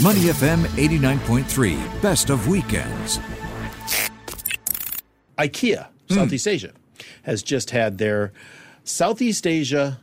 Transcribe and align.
Money 0.00 0.20
FM 0.20 0.62
89.3, 0.76 2.00
best 2.00 2.30
of 2.30 2.46
weekends. 2.46 3.18
IKEA, 5.36 5.88
hmm. 6.08 6.14
Southeast 6.14 6.46
Asia, 6.46 6.70
has 7.24 7.42
just 7.42 7.70
had 7.70 7.98
their 7.98 8.32
Southeast 8.84 9.44
Asia 9.44 9.98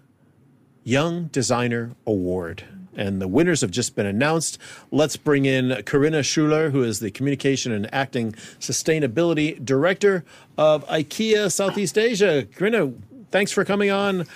Young 0.84 1.28
Designer 1.28 1.96
Award. 2.06 2.66
And 2.98 3.22
the 3.22 3.30
winners 3.30 3.62
have 3.62 3.72
just 3.72 3.96
been 3.96 4.06
announced. 4.06 4.58
Let's 4.92 5.16
bring 5.16 5.46
in 5.46 5.82
Corinna 5.86 6.24
Schuler, 6.24 6.72
who 6.72 6.84
is 6.84 7.00
the 7.00 7.10
Communication 7.10 7.72
and 7.72 7.94
Acting 7.94 8.34
Sustainability 8.60 9.64
Director 9.64 10.26
of 10.58 10.86
IKEA 10.88 11.50
Southeast 11.50 11.98
Asia. 11.98 12.46
Corinna, 12.54 12.92
thanks 13.32 13.54
for 13.54 13.64
coming 13.64 13.92
on 13.92 14.28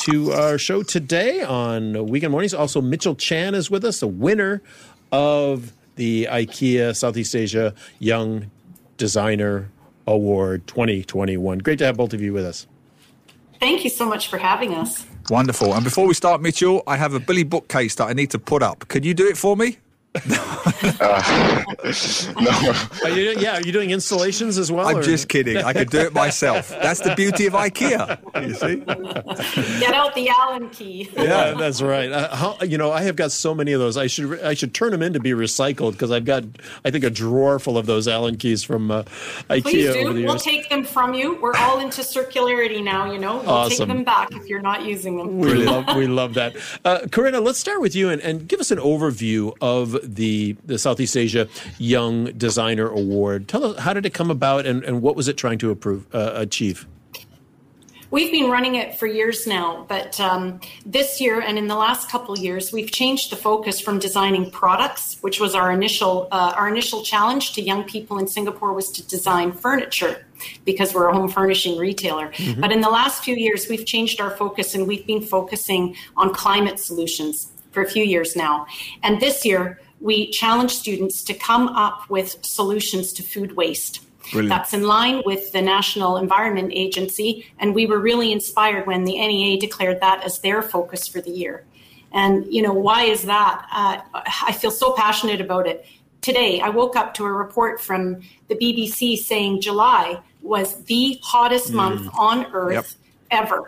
to 0.00 0.32
our 0.32 0.58
show 0.58 0.82
today 0.82 1.42
on 1.42 2.06
Weekend 2.08 2.32
Mornings. 2.32 2.54
Also, 2.54 2.80
Mitchell 2.80 3.14
Chan 3.14 3.54
is 3.54 3.70
with 3.70 3.84
us, 3.84 4.00
the 4.00 4.06
winner 4.06 4.62
of 5.12 5.72
the 5.96 6.28
IKEA 6.30 6.94
Southeast 6.94 7.34
Asia 7.34 7.74
Young 7.98 8.50
Designer 8.96 9.68
Award 10.06 10.66
2021. 10.66 11.58
Great 11.58 11.78
to 11.78 11.86
have 11.86 11.96
both 11.96 12.12
of 12.12 12.20
you 12.20 12.32
with 12.32 12.44
us. 12.44 12.66
Thank 13.58 13.84
you 13.84 13.90
so 13.90 14.06
much 14.06 14.28
for 14.28 14.38
having 14.38 14.74
us. 14.74 15.06
Wonderful. 15.30 15.74
And 15.74 15.82
before 15.82 16.06
we 16.06 16.14
start, 16.14 16.40
Mitchell, 16.40 16.82
I 16.86 16.96
have 16.96 17.14
a 17.14 17.20
Billy 17.20 17.42
bookcase 17.42 17.94
that 17.96 18.04
I 18.04 18.12
need 18.12 18.30
to 18.30 18.38
put 18.38 18.62
up. 18.62 18.86
Could 18.88 19.04
you 19.04 19.14
do 19.14 19.26
it 19.26 19.36
for 19.36 19.56
me? 19.56 19.78
Uh, 21.00 21.62
no. 22.40 22.74
Are 23.04 23.10
you, 23.10 23.34
yeah, 23.38 23.58
are 23.58 23.62
you 23.62 23.72
doing 23.72 23.90
installations 23.90 24.58
as 24.58 24.70
well? 24.72 24.86
I'm 24.86 24.98
or? 24.98 25.02
just 25.02 25.28
kidding. 25.28 25.58
I 25.58 25.72
could 25.72 25.90
do 25.90 26.00
it 26.00 26.12
myself. 26.12 26.68
That's 26.82 27.00
the 27.00 27.14
beauty 27.14 27.46
of 27.46 27.52
IKEA. 27.52 28.18
You 28.46 28.54
see? 28.54 29.80
Get 29.80 29.94
out 29.94 30.14
the 30.14 30.28
Allen 30.28 30.70
key. 30.70 31.08
Yeah, 31.16 31.54
that's 31.54 31.82
right. 31.82 32.10
Uh, 32.10 32.34
how, 32.34 32.58
you 32.62 32.78
know, 32.78 32.92
I 32.92 33.02
have 33.02 33.16
got 33.16 33.32
so 33.32 33.54
many 33.54 33.72
of 33.72 33.80
those. 33.80 33.96
I 33.96 34.06
should 34.06 34.40
I 34.42 34.54
should 34.54 34.74
turn 34.74 34.92
them 34.92 35.02
in 35.02 35.12
to 35.14 35.20
be 35.20 35.30
recycled 35.30 35.92
because 35.92 36.10
I've 36.10 36.24
got 36.24 36.44
I 36.84 36.90
think 36.90 37.04
a 37.04 37.10
drawer 37.10 37.58
full 37.58 37.78
of 37.78 37.86
those 37.86 38.08
Allen 38.08 38.36
keys 38.36 38.62
from 38.62 38.90
uh, 38.90 39.02
IKEA. 39.48 39.62
Please 39.62 39.92
do. 39.92 40.24
We'll 40.24 40.38
take 40.38 40.68
them 40.68 40.84
from 40.84 41.14
you. 41.14 41.40
We're 41.40 41.56
all 41.56 41.80
into 41.80 42.02
circularity 42.02 42.82
now. 42.82 43.10
You 43.10 43.18
know, 43.18 43.38
we'll 43.38 43.50
awesome. 43.50 43.78
take 43.78 43.88
them 43.88 44.04
back 44.04 44.32
if 44.32 44.46
you're 44.46 44.62
not 44.62 44.84
using 44.84 45.16
them. 45.16 45.38
We 45.38 45.54
love 45.54 45.96
we 45.96 46.06
love 46.06 46.34
that. 46.34 46.56
Uh, 46.84 47.06
Corinna, 47.10 47.40
let's 47.40 47.58
start 47.58 47.80
with 47.80 47.94
you 47.94 48.10
and, 48.10 48.20
and 48.22 48.48
give 48.48 48.60
us 48.60 48.70
an 48.70 48.78
overview 48.78 49.52
of 49.60 49.96
the 50.06 50.56
the 50.64 50.78
Southeast 50.78 51.16
Asia 51.16 51.48
Young 51.78 52.26
Designer 52.32 52.88
Award. 52.88 53.48
Tell 53.48 53.64
us 53.64 53.78
how 53.78 53.92
did 53.92 54.06
it 54.06 54.14
come 54.14 54.30
about 54.30 54.66
and, 54.66 54.84
and 54.84 55.02
what 55.02 55.16
was 55.16 55.28
it 55.28 55.36
trying 55.36 55.58
to 55.58 55.70
approve, 55.70 56.06
uh, 56.14 56.32
achieve? 56.34 56.86
We've 58.10 58.30
been 58.30 58.50
running 58.50 58.76
it 58.76 58.98
for 58.98 59.06
years 59.06 59.46
now, 59.46 59.84
but 59.88 60.18
um, 60.20 60.60
this 60.84 61.20
year 61.20 61.40
and 61.40 61.58
in 61.58 61.66
the 61.66 61.74
last 61.74 62.08
couple 62.08 62.38
years, 62.38 62.72
we've 62.72 62.90
changed 62.90 63.32
the 63.32 63.36
focus 63.36 63.80
from 63.80 63.98
designing 63.98 64.50
products, 64.50 65.18
which 65.22 65.40
was 65.40 65.54
our 65.54 65.72
initial 65.72 66.28
uh, 66.30 66.52
our 66.56 66.68
initial 66.68 67.02
challenge 67.02 67.52
to 67.54 67.62
young 67.62 67.82
people 67.84 68.18
in 68.18 68.28
Singapore 68.28 68.72
was 68.72 68.92
to 68.92 69.06
design 69.06 69.50
furniture 69.52 70.24
because 70.64 70.94
we're 70.94 71.08
a 71.08 71.14
home 71.14 71.28
furnishing 71.28 71.78
retailer. 71.78 72.28
Mm-hmm. 72.28 72.60
But 72.60 72.70
in 72.70 72.80
the 72.80 72.90
last 72.90 73.24
few 73.24 73.34
years, 73.34 73.68
we've 73.68 73.84
changed 73.84 74.20
our 74.20 74.30
focus 74.30 74.74
and 74.74 74.86
we've 74.86 75.06
been 75.06 75.22
focusing 75.22 75.96
on 76.16 76.32
climate 76.32 76.78
solutions 76.78 77.50
for 77.72 77.82
a 77.82 77.88
few 77.88 78.04
years 78.04 78.36
now. 78.36 78.66
And 79.02 79.20
this 79.20 79.44
year, 79.44 79.80
we 80.00 80.30
challenge 80.30 80.72
students 80.72 81.22
to 81.24 81.34
come 81.34 81.68
up 81.68 82.08
with 82.08 82.44
solutions 82.44 83.12
to 83.14 83.22
food 83.22 83.56
waste. 83.56 84.02
Brilliant. 84.32 84.48
That's 84.48 84.74
in 84.74 84.82
line 84.82 85.22
with 85.24 85.52
the 85.52 85.62
National 85.62 86.16
Environment 86.16 86.72
Agency, 86.74 87.46
and 87.58 87.74
we 87.74 87.86
were 87.86 87.98
really 87.98 88.32
inspired 88.32 88.86
when 88.86 89.04
the 89.04 89.12
NEA 89.12 89.58
declared 89.58 90.00
that 90.00 90.24
as 90.24 90.40
their 90.40 90.62
focus 90.62 91.06
for 91.06 91.20
the 91.20 91.30
year. 91.30 91.64
And 92.12 92.46
you 92.52 92.62
know 92.62 92.72
why 92.72 93.04
is 93.04 93.22
that? 93.24 93.66
Uh, 93.72 94.20
I 94.42 94.52
feel 94.52 94.70
so 94.70 94.92
passionate 94.94 95.40
about 95.40 95.66
it. 95.66 95.86
Today, 96.22 96.60
I 96.60 96.70
woke 96.70 96.96
up 96.96 97.14
to 97.14 97.24
a 97.24 97.32
report 97.32 97.80
from 97.80 98.22
the 98.48 98.56
BBC 98.56 99.16
saying 99.16 99.60
July 99.60 100.20
was 100.42 100.82
the 100.84 101.20
hottest 101.22 101.70
mm. 101.70 101.74
month 101.74 102.08
on 102.18 102.46
Earth 102.52 102.96
yep. 103.30 103.42
ever. 103.42 103.64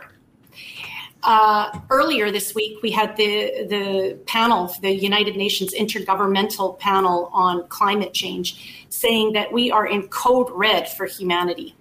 Uh, 1.21 1.79
earlier 1.89 2.31
this 2.31 2.55
week, 2.55 2.81
we 2.81 2.91
had 2.91 3.15
the 3.17 3.65
the 3.67 4.17
panel, 4.25 4.73
the 4.81 4.93
United 4.93 5.35
Nations 5.35 5.73
Intergovernmental 5.73 6.79
Panel 6.79 7.29
on 7.33 7.67
Climate 7.67 8.13
Change, 8.13 8.85
saying 8.89 9.33
that 9.33 9.51
we 9.51 9.69
are 9.69 9.85
in 9.85 10.07
code 10.07 10.49
red 10.51 10.87
for 10.87 11.05
humanity. 11.05 11.75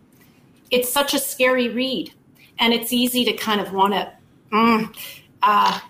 It's 0.71 0.93
such 0.93 1.15
a 1.15 1.19
scary 1.19 1.69
read, 1.69 2.13
and 2.59 2.73
it's 2.73 2.93
easy 2.93 3.25
to 3.27 3.33
kind 3.33 3.61
of 3.61 3.73
want 3.73 3.95
to 3.95 4.13
mm, 4.53 4.97
uh, 5.43 5.81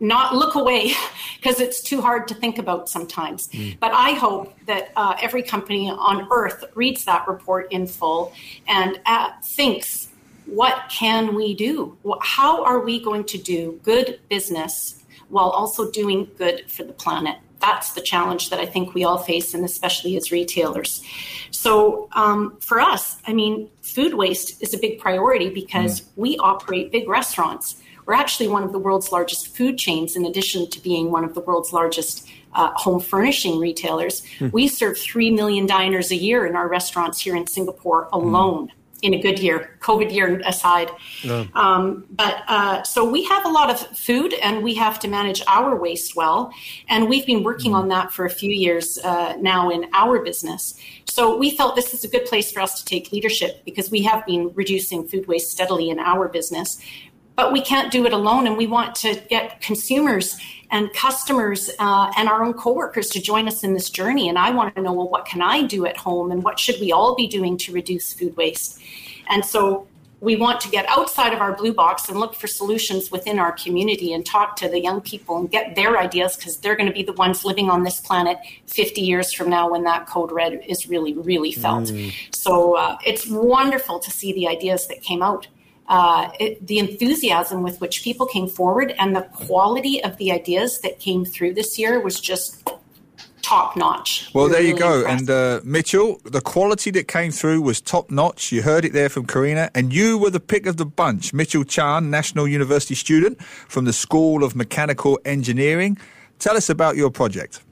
not 0.00 0.34
look 0.34 0.56
away 0.56 0.92
because 1.36 1.60
it's 1.60 1.80
too 1.80 2.00
hard 2.00 2.26
to 2.28 2.34
think 2.34 2.58
about 2.58 2.88
sometimes. 2.88 3.46
Mm. 3.48 3.78
But 3.78 3.92
I 3.94 4.12
hope 4.12 4.54
that 4.66 4.90
uh, 4.96 5.14
every 5.20 5.42
company 5.42 5.88
on 5.88 6.26
earth 6.32 6.64
reads 6.74 7.04
that 7.04 7.28
report 7.28 7.70
in 7.70 7.86
full 7.86 8.32
and 8.66 9.00
uh, 9.06 9.30
thinks 9.44 10.07
what 10.48 10.88
can 10.90 11.34
we 11.34 11.54
do? 11.54 11.96
How 12.22 12.64
are 12.64 12.80
we 12.80 13.02
going 13.02 13.24
to 13.24 13.38
do 13.38 13.80
good 13.82 14.20
business 14.28 15.02
while 15.28 15.50
also 15.50 15.90
doing 15.90 16.28
good 16.38 16.70
for 16.70 16.84
the 16.84 16.92
planet? 16.92 17.36
That's 17.60 17.92
the 17.92 18.00
challenge 18.00 18.50
that 18.50 18.60
I 18.60 18.66
think 18.66 18.94
we 18.94 19.04
all 19.04 19.18
face, 19.18 19.52
and 19.52 19.64
especially 19.64 20.16
as 20.16 20.30
retailers. 20.30 21.02
So, 21.50 22.08
um, 22.12 22.56
for 22.60 22.80
us, 22.80 23.16
I 23.26 23.32
mean, 23.32 23.68
food 23.82 24.14
waste 24.14 24.62
is 24.62 24.72
a 24.74 24.78
big 24.78 25.00
priority 25.00 25.50
because 25.50 26.00
mm. 26.00 26.06
we 26.16 26.38
operate 26.38 26.92
big 26.92 27.08
restaurants. 27.08 27.76
We're 28.06 28.14
actually 28.14 28.48
one 28.48 28.62
of 28.62 28.72
the 28.72 28.78
world's 28.78 29.12
largest 29.12 29.54
food 29.56 29.76
chains, 29.76 30.16
in 30.16 30.24
addition 30.24 30.70
to 30.70 30.80
being 30.80 31.10
one 31.10 31.24
of 31.24 31.34
the 31.34 31.40
world's 31.40 31.72
largest 31.72 32.28
uh, 32.54 32.70
home 32.74 33.00
furnishing 33.00 33.58
retailers. 33.58 34.22
Mm. 34.38 34.52
We 34.52 34.68
serve 34.68 34.96
3 34.96 35.32
million 35.32 35.66
diners 35.66 36.10
a 36.10 36.16
year 36.16 36.46
in 36.46 36.56
our 36.56 36.68
restaurants 36.68 37.20
here 37.20 37.36
in 37.36 37.46
Singapore 37.46 38.08
alone. 38.12 38.68
Mm 38.68 38.72
in 39.02 39.14
a 39.14 39.20
good 39.20 39.38
year, 39.38 39.76
COVID 39.80 40.12
year 40.12 40.40
aside. 40.44 40.90
Yeah. 41.22 41.46
Um, 41.54 42.04
but 42.10 42.42
uh, 42.48 42.82
so 42.82 43.08
we 43.08 43.24
have 43.24 43.44
a 43.44 43.48
lot 43.48 43.70
of 43.70 43.78
food 43.96 44.34
and 44.34 44.62
we 44.62 44.74
have 44.74 44.98
to 45.00 45.08
manage 45.08 45.42
our 45.46 45.76
waste 45.76 46.16
well. 46.16 46.52
And 46.88 47.08
we've 47.08 47.26
been 47.26 47.42
working 47.42 47.74
on 47.74 47.88
that 47.88 48.12
for 48.12 48.24
a 48.24 48.30
few 48.30 48.50
years 48.50 48.98
uh, 48.98 49.36
now 49.40 49.70
in 49.70 49.88
our 49.92 50.22
business. 50.22 50.74
So 51.06 51.36
we 51.36 51.50
felt 51.50 51.76
this 51.76 51.94
is 51.94 52.04
a 52.04 52.08
good 52.08 52.26
place 52.26 52.52
for 52.52 52.60
us 52.60 52.80
to 52.80 52.84
take 52.84 53.12
leadership 53.12 53.64
because 53.64 53.90
we 53.90 54.02
have 54.02 54.26
been 54.26 54.52
reducing 54.54 55.06
food 55.06 55.26
waste 55.26 55.50
steadily 55.50 55.90
in 55.90 55.98
our 55.98 56.28
business. 56.28 56.78
But 57.38 57.52
we 57.52 57.60
can't 57.60 57.92
do 57.92 58.04
it 58.04 58.12
alone, 58.12 58.48
and 58.48 58.56
we 58.56 58.66
want 58.66 58.96
to 58.96 59.14
get 59.30 59.60
consumers 59.60 60.36
and 60.72 60.92
customers 60.92 61.70
uh, 61.78 62.10
and 62.16 62.28
our 62.28 62.42
own 62.42 62.52
coworkers 62.52 63.10
to 63.10 63.22
join 63.22 63.46
us 63.46 63.62
in 63.62 63.74
this 63.74 63.90
journey. 63.90 64.28
And 64.28 64.36
I 64.36 64.50
want 64.50 64.74
to 64.74 64.82
know, 64.82 64.92
well, 64.92 65.08
what 65.08 65.24
can 65.24 65.40
I 65.40 65.62
do 65.62 65.86
at 65.86 65.96
home 65.96 66.32
and 66.32 66.42
what 66.42 66.58
should 66.58 66.80
we 66.80 66.90
all 66.90 67.14
be 67.14 67.28
doing 67.28 67.56
to 67.58 67.72
reduce 67.72 68.12
food 68.12 68.36
waste? 68.36 68.80
And 69.28 69.44
so 69.44 69.86
we 70.20 70.34
want 70.34 70.60
to 70.62 70.68
get 70.68 70.84
outside 70.88 71.32
of 71.32 71.40
our 71.40 71.54
blue 71.54 71.72
box 71.72 72.08
and 72.08 72.18
look 72.18 72.34
for 72.34 72.48
solutions 72.48 73.12
within 73.12 73.38
our 73.38 73.52
community 73.52 74.12
and 74.12 74.26
talk 74.26 74.56
to 74.56 74.68
the 74.68 74.80
young 74.80 75.00
people 75.00 75.38
and 75.38 75.48
get 75.48 75.76
their 75.76 75.96
ideas 75.96 76.36
because 76.36 76.56
they're 76.56 76.74
going 76.74 76.88
to 76.88 76.92
be 76.92 77.04
the 77.04 77.12
ones 77.12 77.44
living 77.44 77.70
on 77.70 77.84
this 77.84 78.00
planet 78.00 78.36
50 78.66 79.00
years 79.00 79.32
from 79.32 79.48
now 79.48 79.70
when 79.70 79.84
that 79.84 80.08
code 80.08 80.32
red 80.32 80.60
is 80.66 80.88
really, 80.88 81.14
really 81.14 81.52
felt. 81.52 81.84
Mm. 81.84 82.12
So 82.34 82.76
uh, 82.76 82.98
it's 83.06 83.28
wonderful 83.28 84.00
to 84.00 84.10
see 84.10 84.32
the 84.32 84.48
ideas 84.48 84.88
that 84.88 85.02
came 85.02 85.22
out 85.22 85.46
uh, 85.88 86.30
it, 86.38 86.66
the 86.66 86.78
enthusiasm 86.78 87.62
with 87.62 87.80
which 87.80 88.02
people 88.02 88.26
came 88.26 88.46
forward 88.46 88.94
and 88.98 89.16
the 89.16 89.22
quality 89.22 90.02
of 90.04 90.16
the 90.18 90.30
ideas 90.30 90.80
that 90.80 91.00
came 91.00 91.24
through 91.24 91.54
this 91.54 91.78
year 91.78 92.00
was 92.00 92.20
just 92.20 92.68
top 93.42 93.76
notch. 93.76 94.30
Well, 94.34 94.48
there 94.48 94.60
really 94.60 94.72
you 94.72 94.78
go. 94.78 94.98
Impressive. 94.98 95.18
And 95.20 95.30
uh, 95.30 95.60
Mitchell, 95.64 96.20
the 96.24 96.42
quality 96.42 96.90
that 96.90 97.08
came 97.08 97.30
through 97.30 97.62
was 97.62 97.80
top 97.80 98.10
notch. 98.10 98.52
You 98.52 98.62
heard 98.62 98.84
it 98.84 98.92
there 98.92 99.08
from 99.08 99.26
Corinna, 99.26 99.70
and 99.74 99.92
you 99.92 100.18
were 100.18 100.30
the 100.30 100.40
pick 100.40 100.66
of 100.66 100.76
the 100.76 100.84
bunch. 100.84 101.32
Mitchell 101.32 101.64
Chan, 101.64 102.10
National 102.10 102.46
University 102.46 102.94
student 102.94 103.42
from 103.42 103.86
the 103.86 103.92
School 103.92 104.44
of 104.44 104.54
Mechanical 104.54 105.18
Engineering. 105.24 105.96
Tell 106.38 106.56
us 106.56 106.68
about 106.68 106.96
your 106.96 107.10
project. 107.10 107.62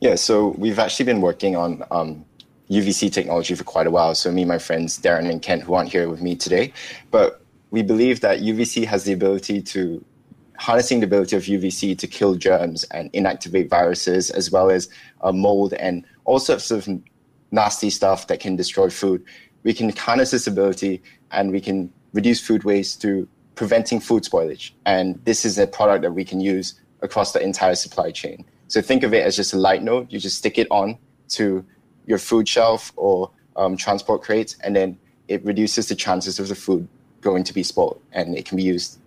Yeah, 0.00 0.14
so 0.14 0.48
we've 0.58 0.78
actually 0.78 1.06
been 1.06 1.20
working 1.20 1.56
on 1.56 1.82
um, 1.90 2.24
UVC 2.70 3.12
technology 3.12 3.54
for 3.54 3.64
quite 3.64 3.86
a 3.86 3.90
while. 3.90 4.14
So 4.14 4.30
me 4.30 4.42
and 4.42 4.48
my 4.48 4.58
friends 4.58 4.98
Darren 4.98 5.30
and 5.30 5.42
Kent, 5.42 5.62
who 5.62 5.74
aren't 5.74 5.90
here 5.90 6.08
with 6.08 6.22
me 6.22 6.34
today, 6.34 6.72
but 7.10 7.42
we 7.70 7.82
believe 7.82 8.20
that 8.20 8.40
UVC 8.40 8.84
has 8.86 9.04
the 9.04 9.12
ability 9.12 9.60
to 9.62 10.04
harnessing 10.56 11.00
the 11.00 11.06
ability 11.06 11.36
of 11.36 11.42
UVC 11.42 11.98
to 11.98 12.06
kill 12.06 12.36
germs 12.36 12.84
and 12.84 13.12
inactivate 13.12 13.68
viruses, 13.68 14.30
as 14.30 14.50
well 14.50 14.70
as 14.70 14.88
uh, 15.22 15.32
mold 15.32 15.72
and 15.74 16.04
all 16.24 16.38
sorts 16.38 16.70
of 16.70 16.88
nasty 17.50 17.90
stuff 17.90 18.28
that 18.28 18.40
can 18.40 18.56
destroy 18.56 18.88
food. 18.88 19.24
We 19.64 19.74
can 19.74 19.94
harness 19.96 20.30
this 20.30 20.46
ability 20.46 21.02
and 21.30 21.50
we 21.50 21.60
can 21.60 21.92
reduce 22.12 22.40
food 22.40 22.64
waste 22.64 23.00
through 23.00 23.28
preventing 23.54 24.00
food 24.00 24.22
spoilage. 24.22 24.72
And 24.86 25.20
this 25.24 25.44
is 25.44 25.58
a 25.58 25.66
product 25.66 26.02
that 26.02 26.12
we 26.12 26.24
can 26.24 26.40
use 26.40 26.80
across 27.02 27.32
the 27.32 27.42
entire 27.42 27.74
supply 27.74 28.10
chain. 28.10 28.44
So 28.68 28.80
think 28.80 29.02
of 29.02 29.12
it 29.12 29.24
as 29.24 29.36
just 29.36 29.52
a 29.52 29.58
light 29.58 29.82
node. 29.82 30.12
You 30.12 30.18
just 30.18 30.38
stick 30.38 30.58
it 30.58 30.66
on 30.70 30.96
to 31.30 31.64
your 32.06 32.18
food 32.18 32.48
shelf 32.48 32.92
or 32.96 33.30
um, 33.56 33.76
transport 33.76 34.22
crates, 34.22 34.56
and 34.62 34.74
then 34.74 34.98
it 35.28 35.44
reduces 35.44 35.88
the 35.88 35.94
chances 35.94 36.38
of 36.38 36.48
the 36.48 36.54
food 36.54 36.88
going 37.20 37.44
to 37.44 37.54
be 37.54 37.62
spoiled, 37.62 38.00
and 38.12 38.36
it 38.36 38.44
can 38.44 38.56
be 38.56 38.62
used 38.62 38.98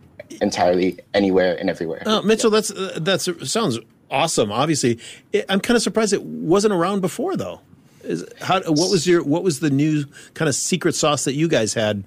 entirely 0.42 1.00
anywhere 1.14 1.56
and 1.60 1.70
everywhere. 1.70 2.04
Uh, 2.06 2.22
Mitchell, 2.22 2.50
that's 2.50 2.72
uh, 2.72 2.98
that 3.02 3.22
sounds 3.22 3.80
awesome. 4.10 4.52
Obviously, 4.52 5.00
it, 5.32 5.46
I'm 5.50 5.60
kind 5.60 5.76
of 5.76 5.84
surprised 5.84 6.14
it 6.14 6.24
wasn't 6.24 6.74
around 6.74 7.02
before, 7.02 7.36
though. 7.38 7.62
Is, 8.04 8.26
how, 8.42 8.62
what 8.62 8.90
was 8.90 9.08
your 9.08 9.24
what 9.24 9.44
was 9.44 9.60
the 9.60 9.70
new 9.70 10.06
kind 10.34 10.50
of 10.50 10.56
secret 10.56 10.96
sauce 10.96 11.26
that 11.26 11.34
you 11.34 11.48
guys 11.48 11.74
had 11.74 12.04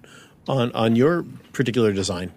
on 0.48 0.72
on 0.72 0.96
your 0.96 1.24
particular 1.52 1.92
design? 1.92 2.32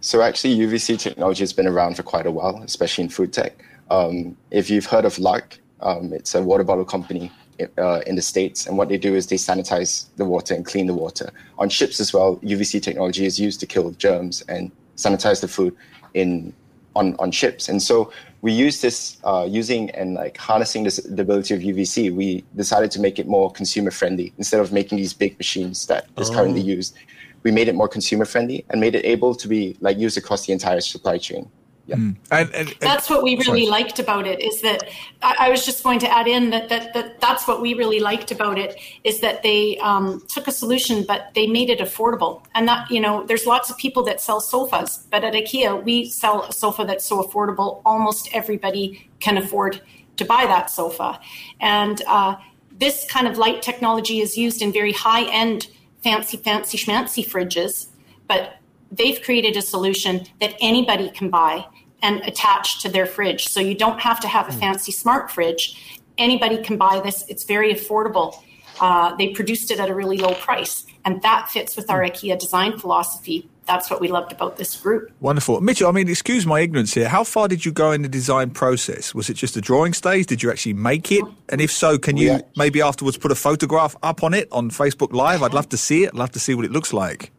So 0.00 0.20
actually, 0.20 0.58
UVC 0.58 0.98
technology 0.98 1.42
has 1.42 1.52
been 1.52 1.66
around 1.66 1.96
for 1.96 2.02
quite 2.02 2.26
a 2.26 2.30
while, 2.30 2.62
especially 2.62 3.04
in 3.04 3.10
food 3.10 3.32
tech. 3.32 3.64
Um, 3.90 4.36
if 4.50 4.68
you've 4.70 4.86
heard 4.86 5.04
of 5.04 5.16
LARQ, 5.16 5.58
um, 5.80 6.12
it's 6.12 6.34
a 6.34 6.42
water 6.42 6.64
bottle 6.64 6.84
company 6.84 7.32
uh, 7.78 8.00
in 8.06 8.16
the 8.16 8.22
states, 8.22 8.66
and 8.66 8.76
what 8.78 8.88
they 8.88 8.98
do 8.98 9.14
is 9.14 9.26
they 9.26 9.36
sanitize 9.36 10.06
the 10.16 10.24
water 10.24 10.54
and 10.54 10.64
clean 10.64 10.86
the 10.86 10.94
water. 10.94 11.30
On 11.58 11.68
ships 11.68 12.00
as 12.00 12.12
well, 12.12 12.36
UVC 12.36 12.82
technology 12.82 13.26
is 13.26 13.38
used 13.38 13.60
to 13.60 13.66
kill 13.66 13.90
germs 13.92 14.42
and 14.48 14.70
sanitize 14.96 15.40
the 15.40 15.48
food 15.48 15.76
in 16.14 16.52
on 16.96 17.16
on 17.18 17.30
ships. 17.30 17.68
And 17.68 17.82
so 17.82 18.12
we 18.42 18.52
use 18.52 18.80
this 18.80 19.18
uh, 19.24 19.46
using 19.48 19.90
and 19.92 20.14
like 20.14 20.36
harnessing 20.36 20.84
this, 20.84 20.96
the 20.96 21.22
ability 21.22 21.54
of 21.54 21.60
UVC. 21.60 22.14
We 22.14 22.44
decided 22.56 22.90
to 22.92 23.00
make 23.00 23.18
it 23.18 23.26
more 23.26 23.50
consumer 23.50 23.90
friendly 23.90 24.32
instead 24.38 24.60
of 24.60 24.72
making 24.72 24.98
these 24.98 25.14
big 25.14 25.38
machines 25.38 25.86
that 25.86 26.06
is 26.18 26.30
oh. 26.30 26.34
currently 26.34 26.60
used. 26.60 26.94
We 27.42 27.50
made 27.50 27.68
it 27.68 27.74
more 27.74 27.88
consumer 27.88 28.24
friendly 28.24 28.64
and 28.70 28.80
made 28.80 28.94
it 28.94 29.04
able 29.04 29.34
to 29.34 29.48
be 29.48 29.76
like 29.80 29.98
used 29.98 30.16
across 30.16 30.46
the 30.46 30.52
entire 30.52 30.80
supply 30.80 31.18
chain. 31.18 31.50
Yeah. 31.86 31.96
Mm. 31.96 32.16
And, 32.30 32.54
and, 32.54 32.68
and, 32.68 32.76
that's 32.80 33.10
what 33.10 33.22
we 33.22 33.36
really 33.36 33.66
sorry. 33.66 33.66
liked 33.66 33.98
about 33.98 34.26
it 34.26 34.42
is 34.42 34.62
that 34.62 34.84
I, 35.20 35.36
I, 35.40 35.50
was 35.50 35.66
just 35.66 35.84
going 35.84 35.98
to 35.98 36.10
add 36.10 36.26
in 36.26 36.48
that, 36.48 36.70
that, 36.70 36.94
that 36.94 37.20
that's 37.20 37.46
what 37.46 37.60
we 37.60 37.74
really 37.74 38.00
liked 38.00 38.30
about 38.30 38.58
it 38.58 38.80
is 39.04 39.20
that 39.20 39.42
they 39.42 39.76
um, 39.78 40.22
took 40.28 40.48
a 40.48 40.50
solution 40.50 41.04
but 41.06 41.28
they 41.34 41.46
made 41.46 41.68
it 41.68 41.80
affordable 41.80 42.42
and 42.54 42.66
that 42.68 42.90
you 42.90 43.00
know 43.00 43.26
there's 43.26 43.44
lots 43.44 43.68
of 43.68 43.76
people 43.76 44.02
that 44.04 44.18
sell 44.18 44.40
sofas 44.40 45.06
but 45.10 45.24
at 45.24 45.34
ikea 45.34 45.84
we 45.84 46.08
sell 46.08 46.44
a 46.44 46.52
sofa 46.52 46.86
that's 46.86 47.04
so 47.04 47.22
affordable 47.22 47.82
almost 47.84 48.30
everybody 48.32 49.06
can 49.20 49.36
afford 49.36 49.82
to 50.16 50.24
buy 50.24 50.46
that 50.46 50.70
sofa 50.70 51.20
and 51.60 52.00
uh, 52.06 52.34
this 52.72 53.06
kind 53.10 53.28
of 53.28 53.36
light 53.36 53.60
technology 53.60 54.20
is 54.20 54.38
used 54.38 54.62
in 54.62 54.72
very 54.72 54.92
high 54.92 55.30
end 55.30 55.68
fancy 56.02 56.38
fancy 56.38 56.78
schmancy 56.78 57.22
fridges 57.22 57.88
but 58.26 58.56
they've 58.96 59.20
created 59.22 59.56
a 59.56 59.62
solution 59.62 60.26
that 60.40 60.54
anybody 60.60 61.10
can 61.10 61.30
buy 61.30 61.64
and 62.02 62.20
attach 62.22 62.82
to 62.82 62.88
their 62.88 63.06
fridge. 63.06 63.48
So 63.48 63.60
you 63.60 63.74
don't 63.74 64.00
have 64.00 64.20
to 64.20 64.28
have 64.28 64.48
a 64.48 64.52
fancy 64.52 64.92
smart 64.92 65.30
fridge. 65.30 66.02
Anybody 66.18 66.62
can 66.62 66.76
buy 66.76 67.00
this. 67.02 67.24
It's 67.28 67.44
very 67.44 67.74
affordable. 67.74 68.42
Uh, 68.80 69.14
they 69.16 69.28
produced 69.28 69.70
it 69.70 69.80
at 69.80 69.88
a 69.88 69.94
really 69.94 70.18
low 70.18 70.34
price, 70.34 70.84
and 71.04 71.22
that 71.22 71.48
fits 71.48 71.76
with 71.76 71.90
our. 71.90 72.02
IKEA 72.04 72.38
design 72.38 72.78
philosophy. 72.78 73.48
That's 73.66 73.88
what 73.88 74.00
we 74.00 74.08
loved 74.08 74.32
about 74.32 74.56
this 74.56 74.76
group. 74.76 75.10
Wonderful. 75.20 75.60
Mitchell, 75.60 75.88
I 75.88 75.92
mean, 75.92 76.08
excuse 76.08 76.44
my 76.44 76.60
ignorance 76.60 76.92
here. 76.92 77.08
How 77.08 77.24
far 77.24 77.48
did 77.48 77.64
you 77.64 77.72
go 77.72 77.92
in 77.92 78.02
the 78.02 78.08
design 78.08 78.50
process? 78.50 79.14
Was 79.14 79.30
it 79.30 79.34
just 79.34 79.56
a 79.56 79.60
drawing 79.60 79.94
stage? 79.94 80.26
Did 80.26 80.42
you 80.42 80.50
actually 80.50 80.74
make 80.74 81.10
it? 81.10 81.24
And 81.48 81.60
if 81.60 81.70
so, 81.72 81.96
can 81.96 82.18
you 82.18 82.32
yeah. 82.32 82.40
maybe 82.56 82.82
afterwards 82.82 83.16
put 83.16 83.32
a 83.32 83.34
photograph 83.34 83.96
up 84.02 84.22
on 84.22 84.34
it 84.34 84.48
on 84.52 84.70
Facebook 84.70 85.12
Live? 85.12 85.42
I'd 85.42 85.54
love 85.54 85.68
to 85.70 85.78
see 85.78 86.04
it. 86.04 86.08
I'd 86.08 86.18
love 86.18 86.32
to 86.32 86.40
see 86.40 86.54
what 86.54 86.66
it 86.66 86.72
looks 86.72 86.92
like. 86.92 87.32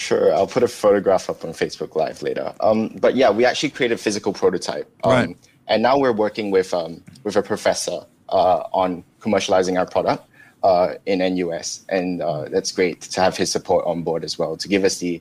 Sure, 0.00 0.34
I'll 0.34 0.46
put 0.46 0.62
a 0.62 0.68
photograph 0.68 1.28
up 1.28 1.44
on 1.44 1.50
Facebook 1.50 1.94
Live 1.94 2.22
later. 2.22 2.54
Um, 2.60 2.88
but 3.02 3.16
yeah, 3.16 3.28
we 3.28 3.44
actually 3.44 3.68
created 3.68 3.96
a 3.96 3.98
physical 3.98 4.32
prototype, 4.32 4.90
um, 5.04 5.12
right. 5.12 5.36
and 5.68 5.82
now 5.82 5.98
we're 5.98 6.10
working 6.10 6.50
with 6.50 6.72
um, 6.72 7.04
with 7.22 7.36
a 7.36 7.42
professor 7.42 8.06
uh, 8.30 8.62
on 8.72 9.04
commercializing 9.20 9.78
our 9.78 9.84
product 9.84 10.26
uh, 10.62 10.94
in 11.04 11.18
NUS, 11.18 11.84
and 11.90 12.22
uh, 12.22 12.48
that's 12.48 12.72
great 12.72 13.02
to 13.02 13.20
have 13.20 13.36
his 13.36 13.52
support 13.52 13.84
on 13.86 14.02
board 14.02 14.24
as 14.24 14.38
well 14.38 14.56
to 14.56 14.68
give 14.68 14.84
us 14.84 15.00
the 15.00 15.20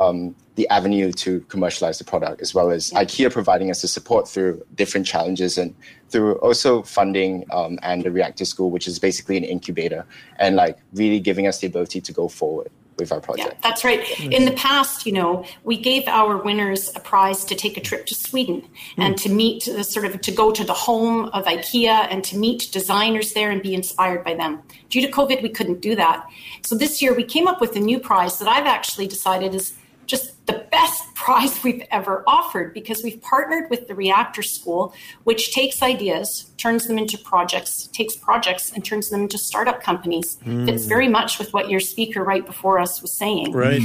um, 0.00 0.34
the 0.54 0.66
avenue 0.70 1.12
to 1.12 1.40
commercialize 1.50 1.98
the 1.98 2.04
product, 2.04 2.40
as 2.40 2.54
well 2.54 2.70
as 2.70 2.92
IKEA 2.92 3.30
providing 3.30 3.70
us 3.70 3.82
the 3.82 3.88
support 3.88 4.26
through 4.26 4.64
different 4.74 5.06
challenges 5.06 5.58
and 5.58 5.74
through 6.08 6.36
also 6.36 6.82
funding 6.82 7.44
um, 7.52 7.78
and 7.82 8.04
the 8.04 8.10
Reactor 8.10 8.46
School, 8.46 8.70
which 8.70 8.88
is 8.88 8.98
basically 8.98 9.36
an 9.36 9.44
incubator, 9.44 10.06
and 10.38 10.56
like 10.56 10.78
really 10.94 11.20
giving 11.20 11.46
us 11.46 11.58
the 11.58 11.66
ability 11.66 12.00
to 12.00 12.10
go 12.10 12.26
forward 12.26 12.70
with 12.98 13.12
our 13.12 13.20
project. 13.20 13.54
Yeah, 13.54 13.60
that's 13.62 13.84
right. 13.84 14.20
In 14.20 14.44
the 14.44 14.52
past, 14.52 15.06
you 15.06 15.12
know, 15.12 15.44
we 15.64 15.76
gave 15.76 16.06
our 16.06 16.36
winners 16.36 16.90
a 16.94 17.00
prize 17.00 17.44
to 17.46 17.54
take 17.54 17.76
a 17.76 17.80
trip 17.80 18.06
to 18.06 18.14
Sweden 18.14 18.62
mm. 18.96 19.04
and 19.04 19.16
to 19.18 19.28
meet 19.28 19.64
the 19.64 19.84
sort 19.84 20.06
of 20.06 20.20
to 20.20 20.32
go 20.32 20.52
to 20.52 20.64
the 20.64 20.72
home 20.72 21.26
of 21.26 21.44
IKEA 21.44 22.08
and 22.10 22.22
to 22.24 22.36
meet 22.36 22.68
designers 22.72 23.32
there 23.32 23.50
and 23.50 23.62
be 23.62 23.74
inspired 23.74 24.24
by 24.24 24.34
them. 24.34 24.62
Due 24.90 25.02
to 25.02 25.10
COVID, 25.10 25.42
we 25.42 25.48
couldn't 25.48 25.80
do 25.80 25.94
that. 25.96 26.26
So 26.62 26.76
this 26.76 27.02
year 27.02 27.14
we 27.14 27.24
came 27.24 27.46
up 27.46 27.60
with 27.60 27.76
a 27.76 27.80
new 27.80 27.98
prize 27.98 28.38
that 28.38 28.48
I've 28.48 28.66
actually 28.66 29.06
decided 29.06 29.54
is 29.54 29.74
just 30.06 30.46
the 30.46 30.66
best 30.70 31.02
prize 31.14 31.62
we've 31.62 31.82
ever 31.90 32.22
offered 32.26 32.74
because 32.74 33.02
we've 33.02 33.20
partnered 33.22 33.70
with 33.70 33.88
the 33.88 33.94
Reactor 33.94 34.42
School, 34.42 34.94
which 35.24 35.54
takes 35.54 35.82
ideas, 35.82 36.50
turns 36.58 36.86
them 36.86 36.98
into 36.98 37.16
projects, 37.18 37.86
takes 37.88 38.14
projects 38.14 38.72
and 38.72 38.84
turns 38.84 39.10
them 39.10 39.22
into 39.22 39.38
startup 39.38 39.82
companies. 39.82 40.36
Mm. 40.44 40.66
Fits 40.66 40.84
very 40.84 41.08
much 41.08 41.38
with 41.38 41.52
what 41.52 41.70
your 41.70 41.80
speaker 41.80 42.22
right 42.22 42.44
before 42.44 42.78
us 42.78 43.00
was 43.00 43.12
saying. 43.12 43.52
Right. 43.52 43.80